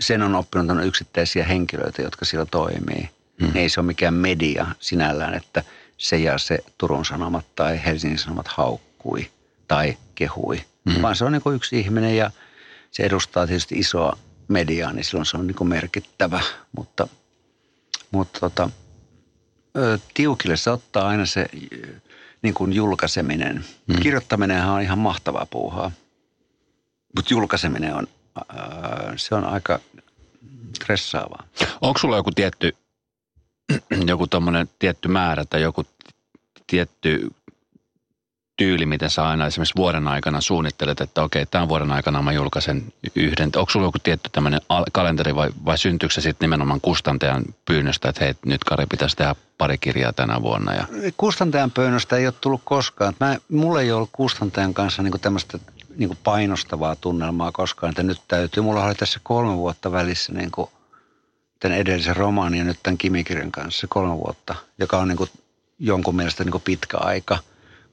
[0.00, 3.10] sen on oppinut on yksittäisiä henkilöitä, jotka siellä toimii.
[3.40, 3.56] Hmm.
[3.56, 5.64] Ei se ole mikään media sinällään, että
[5.98, 9.30] se ja se Turun Sanomat tai Helsingin Sanomat haukkui
[9.68, 11.02] tai kehui, hmm.
[11.02, 12.30] vaan se on niin yksi ihminen ja
[12.90, 14.18] se edustaa tietysti isoa
[14.48, 16.40] mediaa, niin silloin se on niin merkittävä,
[16.72, 17.08] mutta,
[18.10, 18.70] mutta tota,
[20.14, 21.46] tiukille se ottaa aina se
[22.42, 23.64] niin kuin julkaiseminen.
[23.92, 24.00] Hmm.
[24.00, 25.92] Kirjoittaminenhan on ihan mahtavaa puuhaa.
[27.16, 28.06] Mutta julkaiseminen on,
[29.16, 29.78] se on aika
[30.74, 31.44] stressaavaa.
[31.80, 32.76] Onko sulla joku tietty,
[34.06, 35.86] joku tommonen tietty määrä tai joku
[36.66, 37.30] tietty
[38.56, 42.92] tyyli, mitä sä aina esimerkiksi vuoden aikana suunnittelet, että okei, tämän vuoden aikana mä julkaisen
[43.14, 43.50] yhden.
[43.56, 44.60] Onko sulla joku tietty tämmöinen
[44.92, 49.34] kalenteri vai, vai syntyykö se sitten nimenomaan kustantajan pyynnöstä, että hei, nyt Kari pitäisi tehdä
[49.58, 50.74] pari kirjaa tänä vuonna?
[50.74, 50.86] Ja...
[51.16, 53.14] Kustantajan pyynnöstä ei ole tullut koskaan.
[53.20, 55.58] Mä, mulla ei ollut kustantajan kanssa niin tämmöistä
[55.96, 58.62] niin kuin painostavaa tunnelmaa koskaan, että nyt täytyy.
[58.62, 60.70] Mulla oli tässä kolme vuotta välissä niin kuin
[61.60, 65.30] tämän edellisen romaanin ja nyt tämän Kimikirjan kanssa kolme vuotta, joka on niin kuin
[65.78, 67.38] jonkun mielestä niin kuin pitkä aika.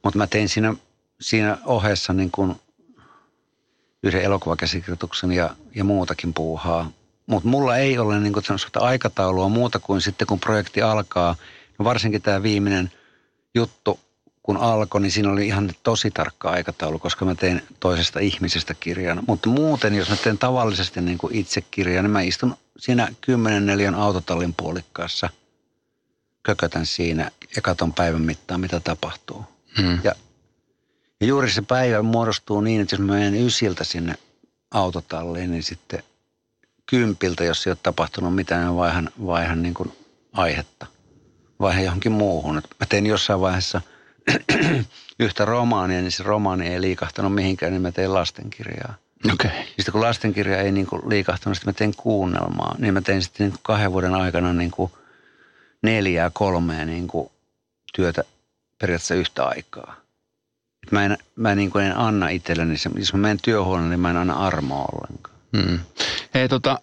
[0.02, 0.74] Mutta mä tein siinä,
[1.20, 2.56] siinä ohessa niin kuin
[4.02, 6.90] yhden elokuvakäsikirjoituksen ja, ja muutakin puuhaa.
[7.26, 8.44] Mutta mulla ei ole niin kuin
[8.76, 11.36] aikataulua muuta kuin sitten kun projekti alkaa.
[11.78, 12.92] No varsinkin tämä viimeinen
[13.54, 14.00] juttu,
[14.44, 19.22] kun alkoi, niin siinä oli ihan tosi tarkka aikataulu, koska mä tein toisesta ihmisestä kirjan.
[19.26, 23.66] Mutta muuten, jos mä teen tavallisesti niin kuin itse kirjan, niin mä istun siinä 10
[23.66, 25.30] neljän autotallin puolikkaassa,
[26.42, 29.44] kökötän siinä ja katon päivän mittaan, mitä tapahtuu.
[29.80, 29.98] Hmm.
[30.04, 30.12] Ja,
[31.20, 34.14] ja juuri se päivä muodostuu niin, että jos mä menen ysiltä sinne
[34.70, 36.02] autotalliin, niin sitten
[36.86, 39.92] kympiltä, jos ei ole tapahtunut mitään, niin vaihan, vaihan niin kuin
[40.32, 40.86] aihetta.
[41.60, 42.54] Vaihan johonkin muuhun.
[42.54, 43.80] Mä tein jossain vaiheessa–
[45.20, 48.94] yhtä romaania, niin se romaani ei liikahtanut mihinkään, niin mä tein lastenkirjaa.
[49.32, 49.50] Okei.
[49.50, 49.62] Okay.
[49.66, 52.74] Sitten kun lastenkirja ei niin kuin liikahtanut, sitten mä tein kuunnelmaa.
[52.78, 54.92] Niin mä tein sitten niin kuin kahden vuoden aikana niin kuin
[55.82, 57.30] neljää, kolmea niin kuin
[57.96, 58.24] työtä
[58.78, 59.96] periaatteessa yhtä aikaa.
[60.86, 64.10] Et mä en, mä niin kuin en anna itselleni, jos mä menen työhuoneelle, niin mä
[64.10, 65.36] en anna armoa ollenkaan.
[65.56, 65.78] Hmm.
[66.34, 66.78] Hei tota,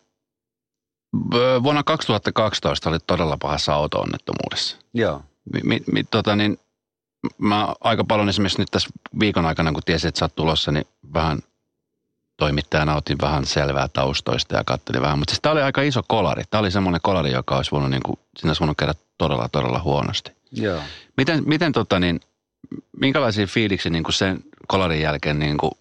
[1.64, 4.78] vuonna 2012 oli todella pahassa auto-onnettomuudessa.
[4.94, 5.24] Joo.
[5.64, 6.60] Mi, mi, tota niin,
[7.38, 10.86] mä aika paljon esimerkiksi nyt tässä viikon aikana, kun tiesin, että sä oot tulossa, niin
[11.14, 11.40] vähän
[12.38, 15.20] toimittajana otin vähän selvää taustoista ja katselin vähän.
[15.20, 16.44] Mutta siis tämä oli aika iso kolari.
[16.50, 19.82] Tämä oli semmoinen kolari, joka olisi voinut, niin kuin, siinä olisi voinut käydä todella, todella
[19.82, 20.32] huonosti.
[20.52, 20.82] Joo.
[21.18, 22.20] Miten, miten tota niin,
[22.98, 25.72] minkälaisia fiiliksiä niin kuin sen kolarin jälkeen niin kuin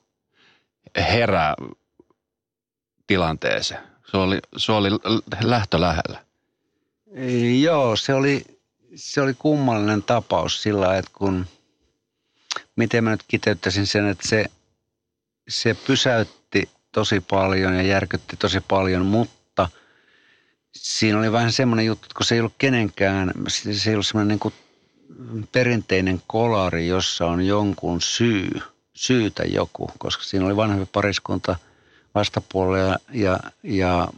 [0.97, 1.55] herää
[3.07, 3.81] tilanteeseen?
[4.11, 4.91] Se oli, se oli
[5.43, 6.25] lähtö lähellä.
[7.61, 8.45] Joo, se oli,
[8.95, 11.47] se oli kummallinen tapaus sillä että kun,
[12.77, 14.45] miten mä nyt kiteyttäisin sen, että se,
[15.49, 19.69] se pysäytti tosi paljon ja järkytti tosi paljon, mutta
[20.73, 24.29] siinä oli vähän semmoinen juttu, että kun se ei ollut kenenkään, se ei ollut semmoinen
[24.29, 24.55] niin kuin
[25.53, 28.51] perinteinen kolari, jossa on jonkun syy,
[28.95, 31.57] syytä joku, koska siinä oli vanhempi pariskunta
[32.15, 34.09] vastapuolella ja, ja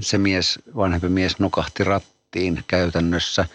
[0.00, 3.44] se mies, vanhempi mies nukahti rattiin käytännössä–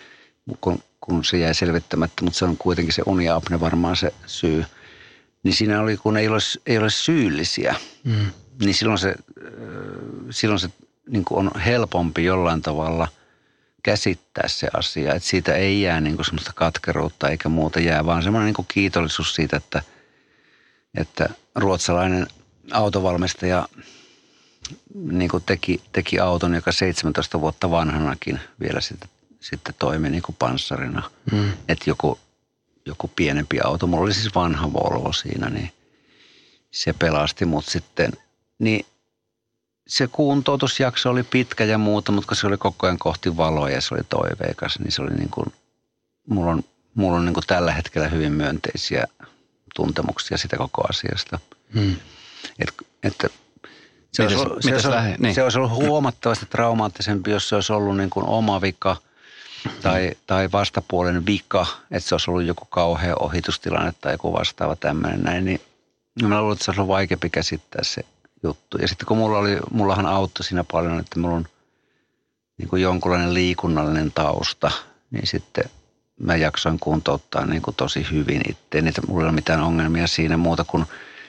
[0.62, 4.66] kun, kun se jäi selvittämättä, mutta se on kuitenkin se uniapne varmaan se syy.
[5.44, 8.32] Niin siinä oli, kun ei ole, ei ole syyllisiä, mm.
[8.60, 9.16] niin silloin se,
[10.30, 10.70] silloin se
[11.08, 13.08] niin on helpompi jollain tavalla
[13.84, 15.14] käsittää se asia.
[15.14, 19.58] Että siitä ei jää niin semmoista katkeruutta eikä muuta jää, vaan semmoinen niin kiitollisuus siitä,
[19.58, 19.82] että,
[20.96, 22.28] että ruotsalainen
[22.72, 23.68] autovalmistaja
[24.94, 29.10] niin kuin teki, teki auton, joka 17 vuotta vanhanakin vielä sitten
[29.44, 31.12] sitten toimi niin kuin panssarina.
[31.32, 31.54] Mm.
[31.68, 32.20] Että joku,
[32.86, 35.72] joku pienempi auto, mulla oli siis vanha Volvo siinä, niin
[36.72, 38.12] se pelasti mut sitten.
[38.60, 38.86] Niin
[39.88, 43.94] se kuuntoutusjakso oli pitkä ja muuta, mutta se oli koko ajan kohti valoa ja se
[43.94, 45.54] oli toiveikas, niin se oli niin kuin,
[46.30, 46.64] mulla on,
[46.96, 49.08] mulla on niin kuin tällä hetkellä hyvin myönteisiä
[49.76, 51.40] tuntemuksia sitä koko asiasta.
[51.74, 51.96] Mm.
[52.60, 53.28] Et, että
[54.14, 55.36] se, mites, olisi, se, olisi, niin.
[55.36, 58.98] se olisi ollut huomattavasti traumaattisempi, jos se olisi ollut niin kuin oma vika–
[59.82, 65.22] tai, tai vastapuolen vika, että se olisi ollut joku kauhea ohitustilanne tai joku vastaava tämmöinen
[65.22, 65.62] näin, niin
[66.22, 68.02] mä luulen, että se olisi ollut vaikeampi käsittää se
[68.44, 68.78] juttu.
[68.78, 71.48] Ja sitten kun mulla oli, mullahan auttoi siinä paljon, että mulla on
[72.58, 74.72] niin kuin jonkunlainen liikunnallinen tausta,
[75.12, 75.64] niin sitten
[76.20, 78.88] mä jaksoin kuntouttaa niin kuin tosi hyvin itteen.
[78.88, 80.86] Että mulla ei ole mitään ongelmia siinä muuta kuin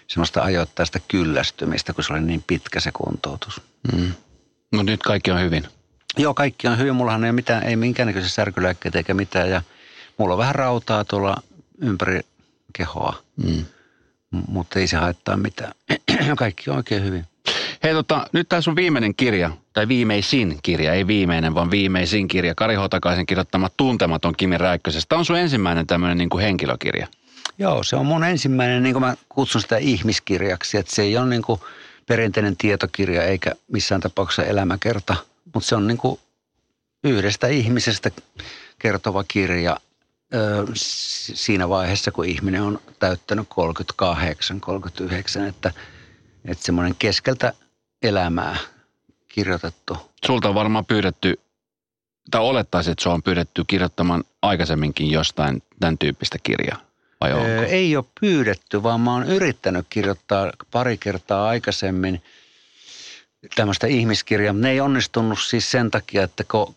[0.07, 3.61] semmoista ajoittaista kyllästymistä, kun se oli niin pitkä se kuntoutus.
[3.93, 4.13] Mm.
[4.73, 5.69] No nyt kaikki on hyvin.
[6.17, 6.95] Joo, kaikki on hyvin.
[6.95, 9.51] Mullahan ei, mitään, ei minkäännäköisiä särkylääkkeitä eikä mitään.
[9.51, 9.63] Ja
[10.19, 11.37] mulla on vähän rautaa tuolla
[11.81, 12.21] ympäri
[12.73, 13.65] kehoa, mm.
[14.49, 15.73] mutta ei se haittaa mitään.
[16.37, 17.25] kaikki on oikein hyvin.
[17.83, 22.55] Hei tota, nyt tämä sun viimeinen kirja, tai viimeisin kirja, ei viimeinen, vaan viimeisin kirja,
[22.55, 25.09] Kari Hotakaisen kirjoittama Tuntematon Kimi Räikkösestä.
[25.09, 27.07] Tämä on sun ensimmäinen tämmöinen niin kuin henkilökirja.
[27.59, 31.27] Joo, se on mun ensimmäinen, niin kuin mä kutsun sitä ihmiskirjaksi, että se ei ole
[31.27, 31.61] niin kuin
[32.07, 35.17] perinteinen tietokirja eikä missään tapauksessa elämäkerta–
[35.55, 36.21] mutta se on niin kuin
[37.05, 38.11] yhdestä ihmisestä
[38.79, 39.77] kertova kirja
[40.35, 45.73] ö, siinä vaiheessa, kun ihminen on täyttänyt 38, 39, että,
[46.45, 47.53] että semmoinen keskeltä
[48.03, 48.57] elämää
[49.29, 49.97] kirjoitettu.
[50.27, 51.41] Sulta on varmaan pyydetty,
[52.31, 56.81] tai olettaisit, että se on pyydetty kirjoittamaan aikaisemminkin jostain tämän tyyppistä kirjaa?
[57.21, 57.63] Vai onko?
[57.69, 62.23] Ei ole pyydetty, vaan mä oon yrittänyt kirjoittaa pari kertaa aikaisemmin–
[63.55, 64.53] tämmöistä ihmiskirjaa.
[64.53, 66.75] Ne ei onnistunut siis sen takia, että ko,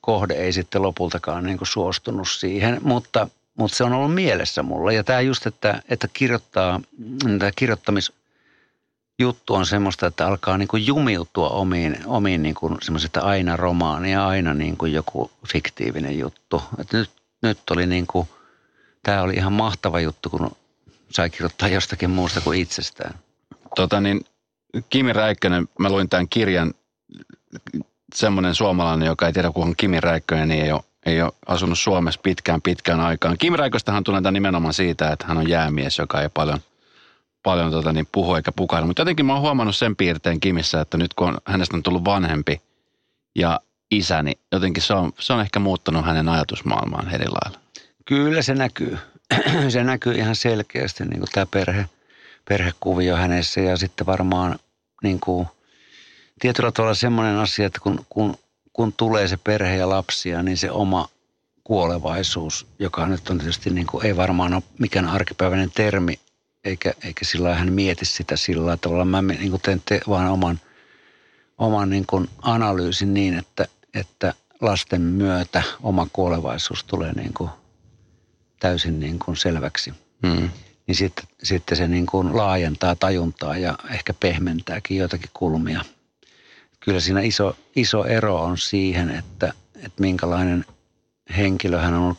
[0.00, 4.92] kohde ei sitten lopultakaan niin kuin suostunut siihen, mutta, mutta se on ollut mielessä mulla.
[4.92, 6.80] Ja tämä just, että, että kirjoittaa,
[7.38, 8.12] tämä kirjoittamis
[9.18, 14.12] juttu on semmoista, että alkaa niin kuin jumiutua omiin, omiin niin kuin semmoisesta aina romaani
[14.12, 16.62] ja aina niin kuin joku fiktiivinen juttu.
[16.78, 17.10] Et nyt,
[17.42, 18.28] nyt oli niin kuin,
[19.02, 20.56] tämä oli ihan mahtava juttu, kun
[21.10, 23.14] sai kirjoittaa jostakin muusta kuin itsestään.
[23.76, 24.24] Tota niin,
[24.90, 26.74] Kimi Räikkönen, mä luin tämän kirjan,
[28.14, 31.78] semmoinen suomalainen, joka ei tiedä kuka on Kimi Räikkönen, niin ei ole, ei ole asunut
[31.78, 33.38] Suomessa pitkään pitkään aikaan.
[33.38, 36.60] Kimi Räikköstähän tunnetaan nimenomaan siitä, että hän on jäämies, joka ei paljon,
[37.42, 38.86] paljon tota niin, puhu eikä pukailla.
[38.86, 42.04] Mutta jotenkin mä oon huomannut sen piirteen Kimissä, että nyt kun on, hänestä on tullut
[42.04, 42.60] vanhempi
[43.34, 43.60] ja
[43.90, 47.60] isä, niin jotenkin se on, se on ehkä muuttanut hänen ajatusmaailmaan eri lailla.
[48.04, 48.98] Kyllä se näkyy.
[49.68, 51.86] se näkyy ihan selkeästi niin kuin tämä perhe,
[52.48, 54.58] perhekuvio hänessä ja sitten varmaan
[55.02, 55.46] niin kuin,
[56.40, 58.36] tietyllä tavalla semmoinen asia, että kun, kun,
[58.72, 61.08] kun tulee se perhe ja lapsia, niin se oma
[61.64, 66.20] kuolevaisuus, joka nyt on tietysti niin kuin, ei varmaan ole mikään arkipäiväinen termi,
[66.64, 69.04] eikä, eikä sillä hän mieti sitä sillä tavalla.
[69.04, 70.60] Mä niin kuin teen te, vaan oman,
[71.58, 77.50] oman niin kuin analyysin niin, että, että lasten myötä oma kuolevaisuus tulee niin kuin
[78.60, 79.94] täysin niin kuin selväksi.
[80.26, 80.50] Hmm.
[80.86, 85.84] Niin sitten, sitten se niin kuin laajentaa tajuntaa ja ehkä pehmentääkin joitakin kulmia.
[86.80, 90.64] Kyllä siinä iso, iso ero on siihen, että, että minkälainen
[91.36, 92.18] henkilö hän on ollut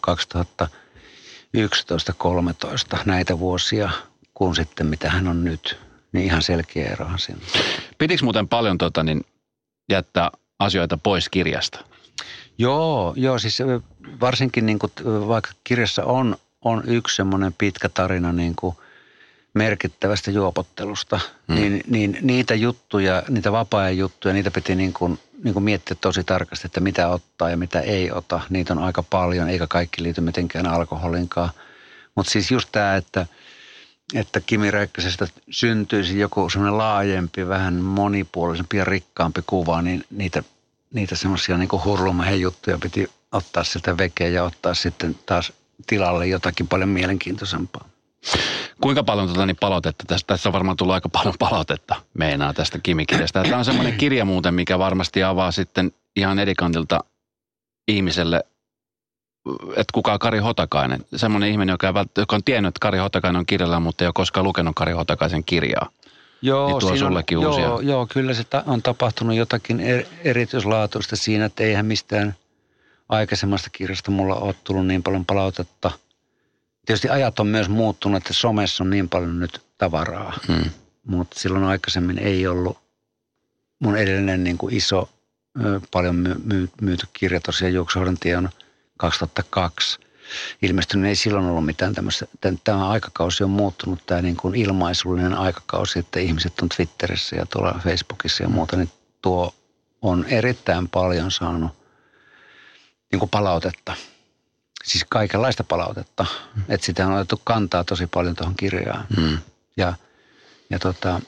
[2.95, 3.89] 2011-2013 näitä vuosia,
[4.33, 5.79] kuin sitten mitä hän on nyt.
[6.11, 7.41] Niin ihan selkeä erohan siinä.
[7.97, 9.25] Pitikö muuten paljon tota, niin,
[9.89, 11.79] jättää asioita pois kirjasta?
[12.57, 13.59] Joo, joo siis
[14.21, 14.91] varsinkin niin kuin,
[15.27, 18.75] vaikka kirjassa on, on yksi semmoinen pitkä tarina niin kuin
[19.53, 21.55] merkittävästä juopottelusta, hmm.
[21.55, 26.23] niin, niin niitä juttuja, niitä vapaa-ajan juttuja, niitä piti niin kuin, niin kuin miettiä tosi
[26.23, 28.41] tarkasti, että mitä ottaa ja mitä ei ota.
[28.49, 31.49] Niitä on aika paljon, eikä kaikki liity mitenkään alkoholinkaan.
[32.15, 33.25] Mutta siis just tämä, että,
[34.13, 40.43] että Kimi Räikkösestä syntyisi joku semmoinen laajempi, vähän monipuolisempi ja rikkaampi kuva, niin niitä–
[40.93, 45.53] niitä semmoisia niin hurlumahen juttuja piti ottaa sieltä vekeä ja ottaa sitten taas
[45.87, 47.85] tilalle jotakin paljon mielenkiintoisempaa.
[48.81, 52.79] Kuinka paljon tuota, niin palautetta, tästä, tässä on varmaan tullut aika paljon palautetta meinaa tästä
[52.83, 53.43] Kimi-kirjasta.
[53.43, 57.03] Tämä on semmoinen kirja muuten, mikä varmasti avaa sitten ihan edikantilta
[57.87, 58.43] ihmiselle,
[59.69, 61.05] että kuka on Kari Hotakainen.
[61.15, 64.43] Semmoinen ihminen, joka, joka on tiennyt, että Kari Hotakainen on kirjalla, mutta ei ole koskaan
[64.43, 65.89] lukenut Kari Hotakaisen kirjaa.
[66.41, 67.63] Joo, niin tuo sullekin on, uusia.
[67.63, 72.35] Joo, joo, kyllä se on tapahtunut jotakin er, erityislaatuista siinä, että eihän mistään
[73.09, 75.91] aikaisemmasta kirjasta mulla ole tullut niin paljon palautetta.
[76.85, 80.69] Tietysti ajat on myös muuttunut, että somessa on niin paljon nyt tavaraa, hmm.
[81.05, 82.77] mutta silloin aikaisemmin ei ollut
[83.79, 85.09] mun edellinen niin kuin iso,
[85.91, 88.49] paljon my, myyty kirja tosiaan Juoksuhordan on
[88.97, 89.99] 2002
[90.61, 91.09] ilmestynyt.
[91.09, 92.25] Ei silloin ollut mitään tämmöistä.
[92.63, 97.79] Tämä aikakausi on muuttunut, tämä niin kuin ilmaisullinen aikakausi, että ihmiset on Twitterissä ja tuolla
[97.83, 98.91] Facebookissa ja muuta, niin
[99.21, 99.53] tuo
[100.01, 101.71] on erittäin paljon saanut
[103.11, 103.95] niin kuin palautetta.
[104.83, 106.25] Siis kaikenlaista palautetta.
[106.55, 106.63] Mm.
[106.69, 109.05] Että sitä on otettu kantaa tosi paljon tuohon kirjaan.
[109.17, 109.37] Mm.
[109.77, 109.93] Ja,
[110.69, 111.21] ja tota,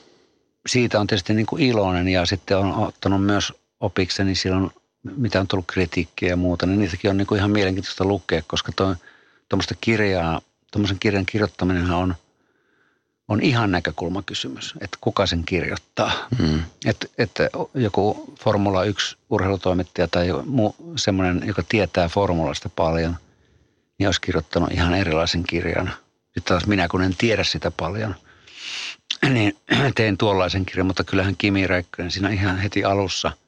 [0.66, 4.70] siitä on tietysti niin kuin iloinen ja sitten on ottanut myös opikseni silloin
[5.02, 8.72] mitä on tullut kritiikkiä ja muuta, niin niitäkin on niin kuin ihan mielenkiintoista lukea, koska
[9.48, 10.40] tuommoista kirjaa,
[10.72, 12.14] tuommoisen kirjan kirjoittaminen on,
[13.30, 16.12] on ihan näkökulmakysymys, että kuka sen kirjoittaa.
[16.38, 16.62] Hmm.
[16.86, 23.16] Että, että joku Formula 1 urheilutoimittaja tai muu, semmoinen, joka tietää formulasta paljon,
[23.98, 25.90] niin olisi kirjoittanut ihan erilaisen kirjan.
[26.24, 28.14] Sitten taas minä, kun en tiedä sitä paljon,
[29.28, 29.56] niin
[29.96, 33.32] tein tuollaisen kirjan, mutta kyllähän Kimi Räikkönen siinä ihan heti alussa–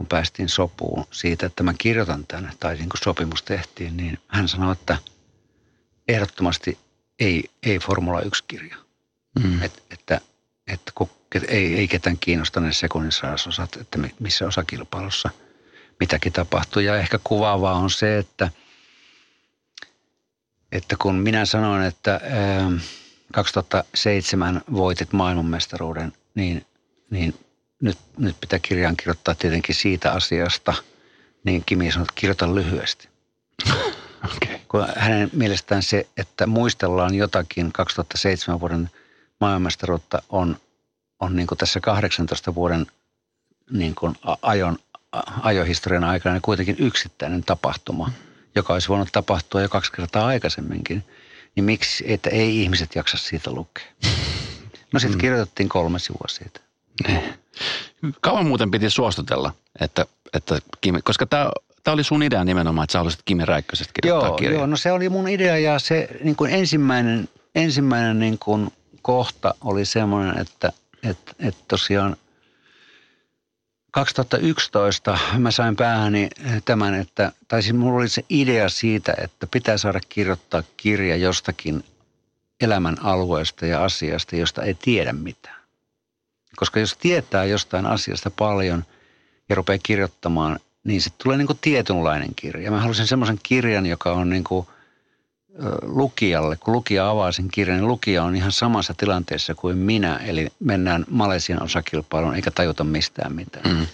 [0.00, 4.48] kun päästiin sopuun siitä, että mä kirjoitan tänne, tai niin kuin sopimus tehtiin, niin hän
[4.48, 4.98] sanoi, että
[6.08, 6.78] ehdottomasti
[7.18, 8.76] ei, ei Formula 1-kirja.
[9.38, 9.62] Mm.
[9.62, 10.20] Et, että,
[10.66, 11.10] että kun,
[11.48, 13.12] ei, ei ketään kiinnosta ne sekunnin
[13.48, 15.30] osat, että missä osakilpailussa
[16.00, 16.82] mitäkin tapahtuu.
[16.82, 18.50] Ja ehkä kuvaavaa on se, että,
[20.72, 22.20] että kun minä sanoin, että
[23.32, 26.66] 2007 voitit maailmanmestaruuden, niin,
[27.10, 27.34] niin
[27.82, 30.74] nyt, nyt pitää kirjaan kirjoittaa tietenkin siitä asiasta,
[31.44, 33.08] niin Kimi sanoi, että kirjoita lyhyesti.
[34.24, 34.58] okay.
[34.68, 38.90] Kun hänen mielestään se, että muistellaan jotakin 2007 vuoden
[39.40, 40.56] maailmanmestaruutta on,
[41.20, 42.86] on niin kuin tässä 18 vuoden
[43.70, 44.78] niin kuin ajon,
[45.42, 48.10] ajohistorian aikana niin kuitenkin yksittäinen tapahtuma,
[48.54, 51.04] joka olisi voinut tapahtua jo kaksi kertaa aikaisemminkin.
[51.56, 53.84] Niin miksi, että ei ihmiset jaksa siitä lukea?
[54.92, 55.20] No sitten mm.
[55.20, 56.60] kirjoitettiin kolme sivua siitä.
[58.20, 61.50] Kauan muuten piti suostutella, että, että Kimi, koska tämä
[61.84, 64.60] Tämä oli sun idea nimenomaan, että sä haluaisit Kimi Räikkösestä kirjoittaa joo, kirjaa.
[64.60, 68.70] Joo, no se oli mun idea ja se niin kuin ensimmäinen, ensimmäinen niin kuin
[69.02, 72.16] kohta oli semmoinen, että, että et tosiaan
[73.90, 76.28] 2011 mä sain päähäni
[76.64, 81.84] tämän, että, tai siis mulla oli se idea siitä, että pitää saada kirjoittaa kirja jostakin
[82.60, 85.60] elämän alueesta ja asiasta, josta ei tiedä mitään.
[86.56, 88.84] Koska jos tietää jostain asiasta paljon
[89.48, 92.70] ja rupeaa kirjoittamaan, niin se tulee niin kuin tietynlainen kirja.
[92.70, 94.66] Mä halusin semmoisen kirjan, joka on niin kuin
[95.82, 100.16] lukijalle, kun lukija avaa sen kirjan, niin lukija on ihan samassa tilanteessa kuin minä.
[100.16, 103.76] Eli mennään Malesian osakilpailuun eikä tajuta mistään mitään.
[103.76, 103.86] Mm.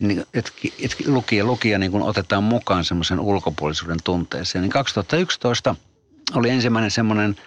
[0.00, 4.62] Niin, et, et, lukija, lukija niin kun otetaan mukaan semmoisen ulkopuolisuuden tunteeseen.
[4.62, 5.74] Niin 2011
[6.34, 7.36] oli ensimmäinen semmoinen–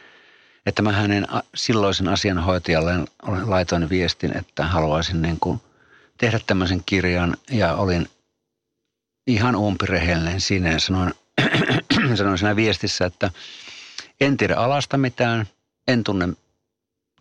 [0.65, 2.93] että mä hänen silloisen asianhoitajalle
[3.45, 5.61] laitoin viestin, että haluaisin niin kuin
[6.17, 8.09] tehdä tämmöisen kirjan ja olin
[9.27, 11.13] ihan umpirehellinen siinä ja sanoin,
[12.15, 13.31] sanoin siinä viestissä, että
[14.21, 15.47] en tiedä alasta mitään,
[15.87, 16.27] en tunne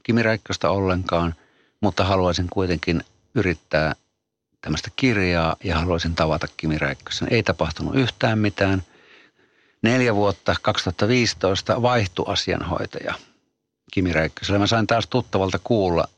[0.03, 1.35] Kimi Räikköstä ollenkaan,
[1.81, 3.95] mutta haluaisin kuitenkin yrittää
[4.61, 7.29] tämmöistä kirjaa ja haluaisin tavata Kimi Räikkösen.
[7.31, 8.83] Ei tapahtunut yhtään mitään.
[9.83, 13.15] Neljä vuotta, 2015, vaihtui asianhoitaja–
[13.95, 14.59] Kimi Räikkösellä.
[14.59, 16.09] Mä sain taas tuttavalta kuulla,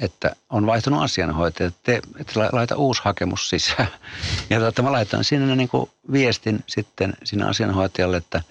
[0.00, 3.88] että on vaihtunut asianhoitaja, että, te, että laita uusi hakemus sisään.
[4.50, 8.42] Ja tota, mä laitan sinne niin kuin viestin sitten sinne asianhoitajalle, että,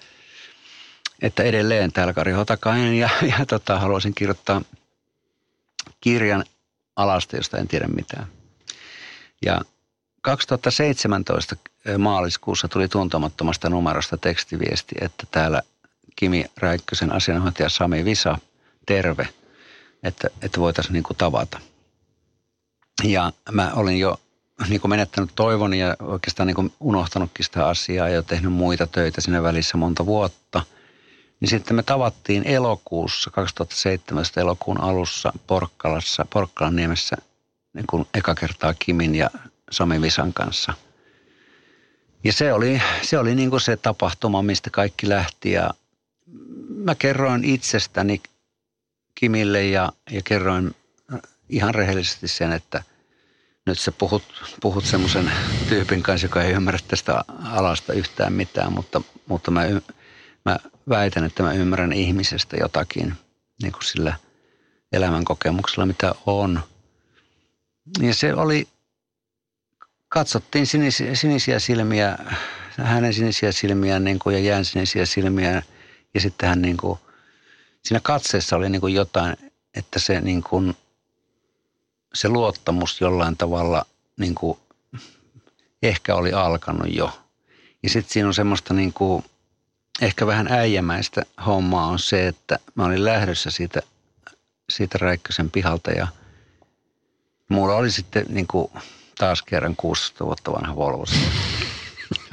[1.22, 3.08] että edelleen täällä Kari Hotakainen ja,
[3.38, 4.62] ja tota, haluaisin kirjoittaa
[6.00, 6.44] kirjan
[6.96, 8.26] alasta, josta en tiedä mitään.
[9.42, 9.60] Ja
[10.22, 11.56] 2017
[11.98, 15.62] maaliskuussa tuli tuntemattomasta numerosta tekstiviesti, että täällä
[16.16, 18.38] Kimi Räikkösen asianhoitaja Sami Visa–
[18.86, 19.28] terve,
[20.02, 21.60] että, että voitaisiin niin kuin tavata.
[23.04, 24.20] Ja mä olin jo
[24.68, 29.20] niin kuin menettänyt toivon ja oikeastaan niin kuin unohtanutkin sitä asiaa ja tehnyt muita töitä
[29.20, 30.62] siinä välissä monta vuotta.
[31.40, 37.16] Niin sitten me tavattiin elokuussa, 2017 elokuun alussa Porkkalassa, Porkkalan niemessä
[37.72, 39.30] niin kuin eka kertaa Kimin ja
[39.70, 40.72] Sami Visan kanssa.
[42.24, 45.70] Ja se oli, se oli niin kuin se tapahtuma, mistä kaikki lähti ja
[46.68, 48.20] mä kerroin itsestäni
[49.14, 50.74] Kimille ja, ja kerroin
[51.48, 52.82] ihan rehellisesti sen, että
[53.66, 54.22] nyt sä puhut,
[54.60, 55.32] puhut semmoisen
[55.68, 59.62] tyypin kanssa, joka ei ymmärrä tästä alasta yhtään mitään, mutta, mutta mä,
[60.44, 63.14] mä väitän, että mä ymmärrän ihmisestä jotakin
[63.62, 64.14] niin kuin sillä
[64.92, 66.60] elämänkokemuksella, mitä on.
[68.00, 68.68] Ja se oli,
[70.08, 72.18] katsottiin sinisiä, sinisiä silmiä,
[72.76, 75.62] hänen sinisiä silmiä niin kuin, ja jään sinisiä silmiä
[76.14, 76.98] ja sitten hän niin kuin–
[77.84, 79.36] siinä katseessa oli niin kuin jotain,
[79.74, 80.76] että se, niin kuin,
[82.14, 84.58] se luottamus jollain tavalla niin kuin
[85.82, 87.18] ehkä oli alkanut jo.
[87.82, 89.24] Ja sitten siinä on semmoista niin kuin,
[90.00, 93.82] ehkä vähän äijämäistä hommaa on se, että mä olin lähdössä siitä,
[94.70, 96.08] siitä Räikkösen pihalta ja
[97.48, 98.72] mulla oli sitten niin kuin
[99.18, 101.04] taas kerran 16 vuotta vanha Volvo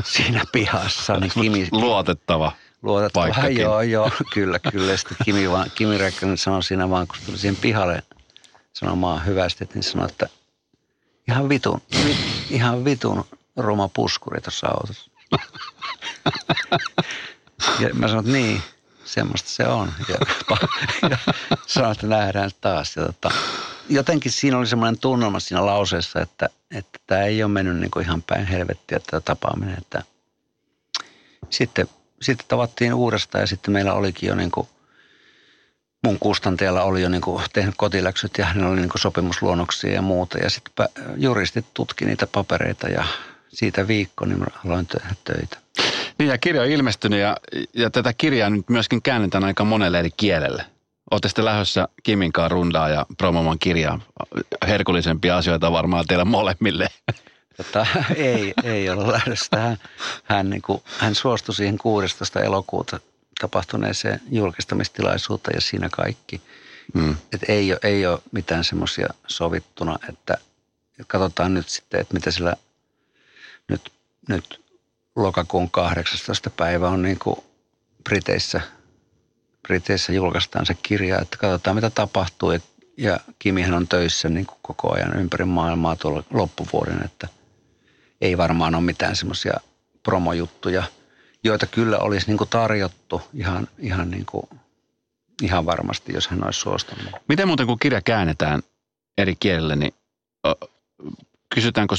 [0.04, 1.14] siinä pihassa.
[1.14, 2.52] Niin Kimi, Luotettava
[2.82, 3.24] luotettava.
[3.24, 3.58] Paikkakin.
[3.58, 4.98] Joo, joo, kyllä, kyllä.
[4.98, 8.04] Sitten Kimi, vaan, Kimi Räikkönen sanoi siinä vaan, kun tuli siihen pihalle
[8.74, 10.30] sanomaan hyvästi, niin sanoi, että
[11.28, 12.18] ihan vitun, vi,
[12.50, 13.26] ihan vitun
[13.58, 15.12] roma puskuri tuossa autossa.
[17.80, 18.62] ja mä sanoin, että niin,
[19.06, 19.94] semmoista se on.
[20.10, 20.18] Ja,
[21.10, 21.18] ja
[21.68, 22.96] sanoin, että nähdään taas.
[22.96, 23.32] Ja tota,
[23.90, 28.06] jotenkin siinä oli semmoinen tunnelma siinä lauseessa, että, että tämä ei ole mennyt niin kuin
[28.06, 29.78] ihan päin helvettiä tämä tapaaminen.
[29.78, 30.04] Että
[31.50, 31.90] sitten
[32.22, 34.68] sitten tavattiin uudestaan ja sitten meillä olikin jo niin kuin,
[36.04, 40.02] mun kustantajalla oli jo niin kuin tehnyt kotiläksyt ja hänellä oli niin kuin sopimusluonnoksia ja
[40.02, 40.38] muuta.
[40.38, 43.04] Ja sitten juristit tutki niitä papereita ja
[43.48, 45.58] siitä viikko niin aloin tehdä töitä.
[46.20, 47.38] Niin ja kirja on ilmestynyt ja,
[47.74, 50.66] ja tätä kirjaa nyt myöskin käännetään aika monelle eri kielelle.
[51.12, 54.00] Olette sitten lähdössä Kiminkaan rundaa ja promoman kirjaa.
[54.68, 56.88] Herkullisempia asioita varmaan teillä molemmille.
[57.58, 59.58] Tota, ei, ei ole lähdössä.
[59.58, 59.78] Hän,
[60.24, 62.40] hän, niin kuin, hän suostui siihen 16.
[62.40, 63.00] elokuuta
[63.42, 66.42] tapahtuneeseen julkistamistilaisuuteen ja siinä kaikki.
[66.94, 67.18] Mm.
[67.34, 70.38] Et ei, ole, ei ole mitään semmoisia sovittuna, että,
[71.08, 72.56] katsotaan nyt sitten, että mitä sillä
[73.68, 73.92] nyt,
[74.28, 74.62] nyt
[75.16, 76.50] lokakuun 18.
[76.50, 77.40] päivä on niin kuin
[78.04, 78.62] Briteissä,
[79.68, 82.52] Briteissä julkaistaan se kirja, että katsotaan mitä tapahtuu.
[82.98, 87.28] Ja Kimihän on töissä niin kuin koko ajan ympäri maailmaa tuolla loppuvuoden, että
[88.22, 89.54] ei varmaan ole mitään semmoisia
[90.04, 90.84] promojuttuja,
[91.44, 94.50] joita kyllä olisi niin kuin tarjottu ihan, ihan, niin kuin,
[95.42, 97.12] ihan varmasti, jos hän olisi suostunut.
[97.28, 98.62] Miten muuten, kun kirja käännetään
[99.18, 99.94] eri kielelle, niin
[101.56, 101.96] kysytäänkö,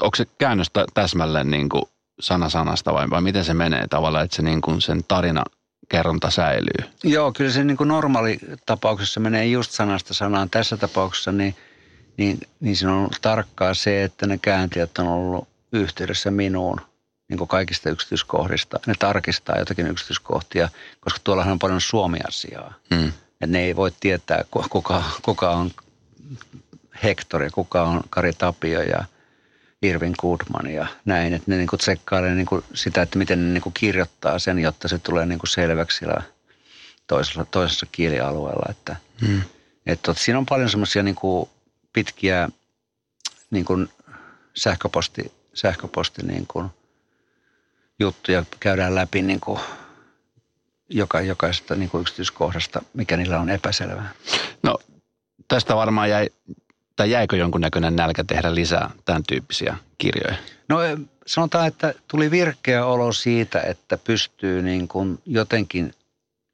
[0.00, 1.82] onko se käännöstä täsmälleen niin kuin
[2.20, 5.44] sana sanasta vai, vai miten se menee tavallaan, että se niin kuin sen tarina
[5.88, 6.90] kerronta säilyy.
[7.04, 10.50] Joo, kyllä se niin kuin normaali tapauksessa menee just sanasta sanaan.
[10.50, 11.56] Tässä tapauksessa niin,
[12.16, 16.80] niin, niin se on ollut tarkkaa se, että ne kääntäjät on ollut yhteydessä minuun
[17.28, 18.80] niin kuin kaikista yksityiskohdista.
[18.86, 20.68] Ne tarkistaa jotakin yksityiskohtia,
[21.00, 22.74] koska tuollahan on paljon suomi-asiaa.
[22.94, 23.12] Hmm.
[23.40, 25.70] Et ne ei voi tietää, kuka, kuka on
[27.02, 29.04] Hector ja kuka on Kari Tapio ja
[29.82, 31.34] Irvin Goodman ja näin.
[31.34, 35.26] Että ne niin tsekkailee niin sitä, että miten ne niin kirjoittaa sen, jotta se tulee
[35.26, 36.04] niin selväksi
[37.06, 38.66] toisella, toisessa kielialueella.
[38.70, 38.96] Että,
[39.26, 39.42] Hmm.
[39.86, 41.16] että siinä on paljon semmoisia niin
[41.92, 42.48] pitkiä
[43.50, 43.88] niin kuin
[44.56, 46.68] sähköposti, sähköposti niin kuin
[47.98, 49.60] juttuja käydään läpi niin kuin
[50.88, 54.12] joka, jokaisesta niin kuin yksityiskohdasta, mikä niillä on epäselvää.
[54.62, 54.78] No
[55.48, 56.28] tästä varmaan jäi,
[56.96, 60.36] tai jäikö jonkunnäköinen nälkä tehdä lisää tämän tyyppisiä kirjoja?
[60.68, 60.78] No
[61.26, 65.94] sanotaan, että tuli virkeä olo siitä, että pystyy niin kuin jotenkin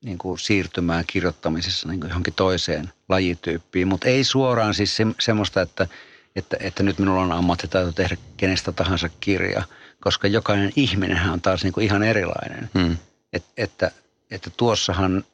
[0.05, 5.63] niin kuin siirtymään kirjoittamisessa niin kuin johonkin toiseen lajityyppiin, mutta ei suoraan siis se, semmoista,
[5.63, 5.89] että,
[6.37, 9.63] että, että nyt minulla on ammattitaito tehdä kenestä tahansa kirja,
[10.01, 12.71] koska jokainen ihminen on taas niin kuin ihan erilainen.
[12.79, 12.97] Hmm.
[13.33, 13.91] Et, että,
[14.31, 15.25] että tuossahan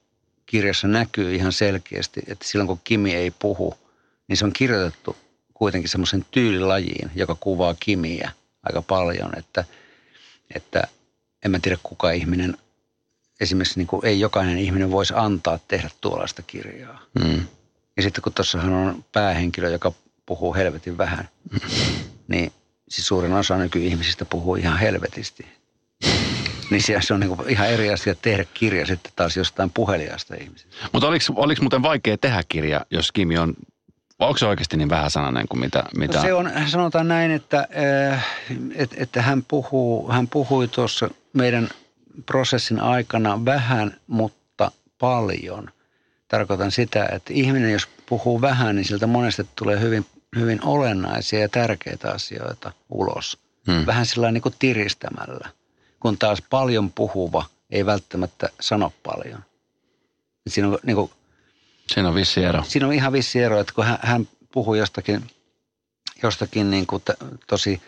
[0.46, 3.74] kirjassa näkyy ihan selkeästi, että silloin kun Kimi ei puhu,
[4.28, 5.16] niin se on kirjoitettu
[5.54, 8.30] kuitenkin semmoisen tyylilajiin, joka kuvaa Kimiä
[8.62, 9.64] aika paljon, että,
[10.54, 10.88] että
[11.44, 12.56] en mä tiedä kuka ihminen,
[13.40, 17.02] esimerkiksi niin kuin ei jokainen ihminen voisi antaa tehdä tuollaista kirjaa.
[17.20, 17.46] Hmm.
[17.96, 19.92] Ja sitten kun tuossahan on päähenkilö, joka
[20.26, 21.28] puhuu helvetin vähän,
[22.28, 22.52] niin
[22.88, 25.46] siis suurin osa nykyihmisistä puhuu ihan helvetisti.
[26.70, 30.76] Niin se on niin ihan eri asia tehdä kirja sitten taas jostain puheliasta ihmisistä.
[30.92, 33.54] Mutta oliko, oliko muuten vaikea tehdä kirja, jos Kimi on,
[34.18, 35.84] onko se oikeasti niin vähäsanainen kuin mitä?
[35.98, 36.18] mitä...
[36.18, 37.68] No se on, sanotaan näin, että,
[38.12, 38.26] äh,
[38.74, 41.68] että, että hän, puhuu, hän puhui tuossa meidän
[42.26, 45.70] prosessin aikana vähän, mutta paljon.
[46.28, 50.06] Tarkoitan sitä, että ihminen, jos puhuu vähän, niin siltä monesti tulee hyvin,
[50.36, 53.38] hyvin olennaisia ja tärkeitä asioita ulos.
[53.66, 53.86] Hmm.
[53.86, 55.48] Vähän sillä niin kuin tiristämällä,
[56.00, 59.44] kun taas paljon puhuva ei välttämättä sano paljon.
[60.48, 61.10] Siinä on, niin kuin,
[61.86, 62.62] Siinä on vissi ero.
[62.64, 65.30] siinä on ihan vissi ero, että kun hän, hän puhuu jostakin,
[66.22, 67.02] jostakin niin kuin
[67.46, 67.82] tosi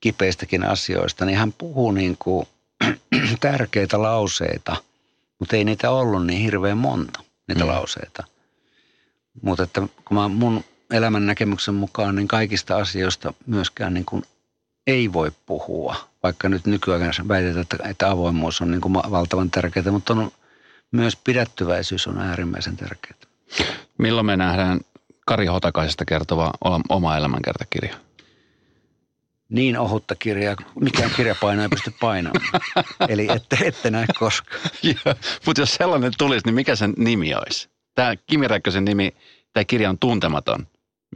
[0.00, 2.46] kipeistäkin asioista, niin hän puhuu niin kuin
[3.40, 4.76] tärkeitä lauseita,
[5.38, 7.70] mutta ei niitä ollut niin hirveän monta, niitä Mm.
[7.70, 7.74] mm.
[7.74, 8.24] lauseita.
[9.42, 14.22] Mutta että kun mä mun elämän näkemyksen mukaan, niin kaikista asioista myöskään niin kuin
[14.86, 19.90] ei voi puhua, vaikka nyt nykyaikana väitetään, että, että avoimuus on niin kuin valtavan tärkeää,
[19.90, 20.30] mutta on
[20.92, 23.18] myös pidättyväisyys on äärimmäisen tärkeää.
[23.98, 24.80] Milloin me nähdään
[25.26, 26.50] Kari Hotakaisesta kertova
[26.88, 27.96] oma elämänkertakirja?
[29.48, 32.44] Niin ohutta kirjaa, mikään kirjapaino ei pysty painamaan.
[33.08, 34.60] Eli ette, ette näe koskaan.
[35.46, 37.68] Mutta jos sellainen tulisi, niin mikä sen nimi olisi?
[37.94, 39.14] Tämä Kimi Räikkösen nimi,
[39.52, 40.66] tämä kirja on tuntematon.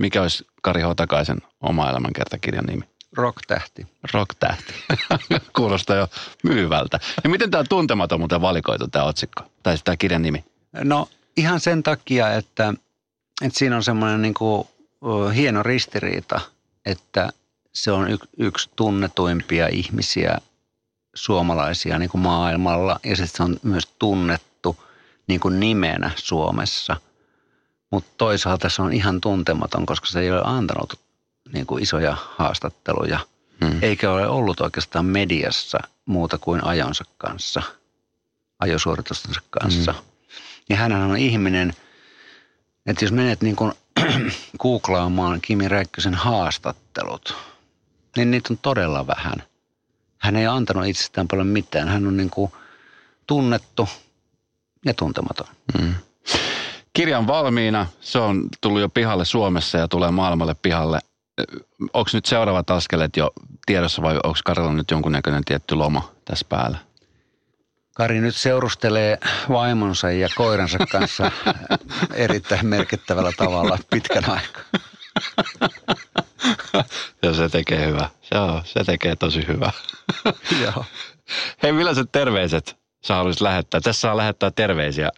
[0.01, 2.82] Mikä olisi Kari Hotakaisen oma elämänkertakirjan nimi?
[3.16, 3.86] Rock-tähti.
[4.12, 4.74] Rock-tähti.
[5.57, 6.09] Kuulostaa jo
[6.43, 7.01] myyvältä.
[7.24, 9.43] Ja miten tämä tuntematon muuten valikoitu tämä otsikko?
[9.62, 10.45] Tai tämä kirjan nimi?
[10.84, 12.74] No ihan sen takia, että,
[13.43, 14.68] että siinä on semmoinen niin kuin,
[15.34, 16.41] hieno ristiriita,
[16.86, 17.30] että
[17.72, 20.38] se on yk, yksi tunnetuimpia ihmisiä
[21.14, 24.76] suomalaisia niin kuin maailmalla ja sitten se on myös tunnettu
[25.26, 26.97] niin kuin nimenä Suomessa.
[27.91, 31.01] Mutta toisaalta se on ihan tuntematon, koska se ei ole antanut
[31.53, 33.18] niin kuin isoja haastatteluja,
[33.64, 33.78] Hmm.
[33.82, 37.62] eikä ole ollut oikeastaan mediassa muuta kuin ajonsa kanssa,
[38.59, 39.93] ajosuoritustensa kanssa.
[39.93, 39.99] Mm.
[40.68, 41.72] Ja hänhän on ihminen,
[42.86, 43.72] että jos menet niin kuin
[44.62, 47.36] googlaamaan Kimi Räikkösen haastattelut,
[48.16, 49.43] niin niitä on todella vähän.
[50.18, 51.88] Hän ei antanut itsestään paljon mitään.
[51.88, 52.53] Hän on niin kuin
[53.26, 53.88] tunnettu
[54.84, 55.47] ja tuntematon.
[55.78, 55.95] Mm.
[56.93, 57.86] Kirja on valmiina.
[58.01, 60.99] Se on tullut jo pihalle Suomessa ja tulee maailmalle pihalle.
[61.93, 63.30] Onko nyt seuraavat askeleet jo
[63.66, 66.78] tiedossa vai onko Karilla nyt jonkunnäköinen tietty loma tässä päällä?
[67.95, 69.18] Kari nyt seurustelee
[69.49, 71.30] vaimonsa ja koiransa kanssa
[72.14, 74.62] erittäin merkittävällä tavalla pitkän aikaa.
[77.22, 78.09] Ja se tekee hyvä.
[78.34, 79.72] Joo, se tekee tosi hyvää.
[80.62, 80.84] Joo.
[81.62, 83.80] Hei, millaiset terveiset sä haluaisit lähettää?
[83.80, 85.11] Tässä saa lähettää terveisiä.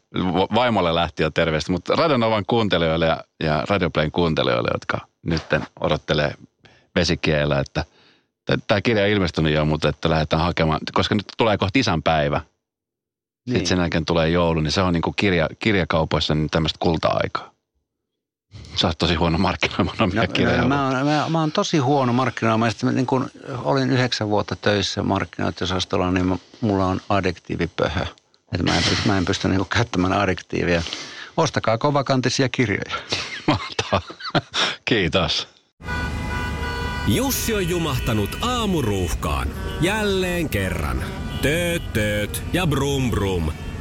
[0.55, 5.43] Vaimolle lähti jo terveistä, mutta Radionovan kuuntelijoille ja, ja Radioplayn kuuntelijoille, jotka nyt
[5.81, 6.35] odottelee
[6.95, 7.85] vesikielellä, että
[8.67, 12.41] tämä kirja on ilmestynyt jo, mutta että lähdetään hakemaan, koska nyt tulee kohta isänpäivä.
[13.47, 13.55] Niin.
[13.55, 17.52] Sitten sen jälkeen tulee joulu, niin se on niin kuin kirja, kirjakaupoissa niin tämmöistä kulta-aikaa.
[18.77, 20.65] Sä oot tosi huono markkinoimaan omia No, kirjoja.
[20.65, 22.71] mä, oon, mä, mä oon tosi huono markkinoimaan.
[22.71, 23.31] Sitten mä niin kun
[23.65, 28.01] olin yhdeksän vuotta töissä markkinointiosastolla, niin mä- mulla on adjektiivipöhö.
[28.53, 30.83] Että mä en, pysty, mä en pysty niinku käyttämään adjektiivia.
[31.37, 32.97] Ostakaa kovakantisia kirjoja.
[33.47, 34.01] Mahtavaa.
[34.85, 35.49] Kiitos.
[37.07, 39.49] Jussi on jumahtanut aamuruuhkaan.
[39.81, 41.05] Jälleen kerran.
[41.43, 43.53] Tööt, tööt ja brum brum.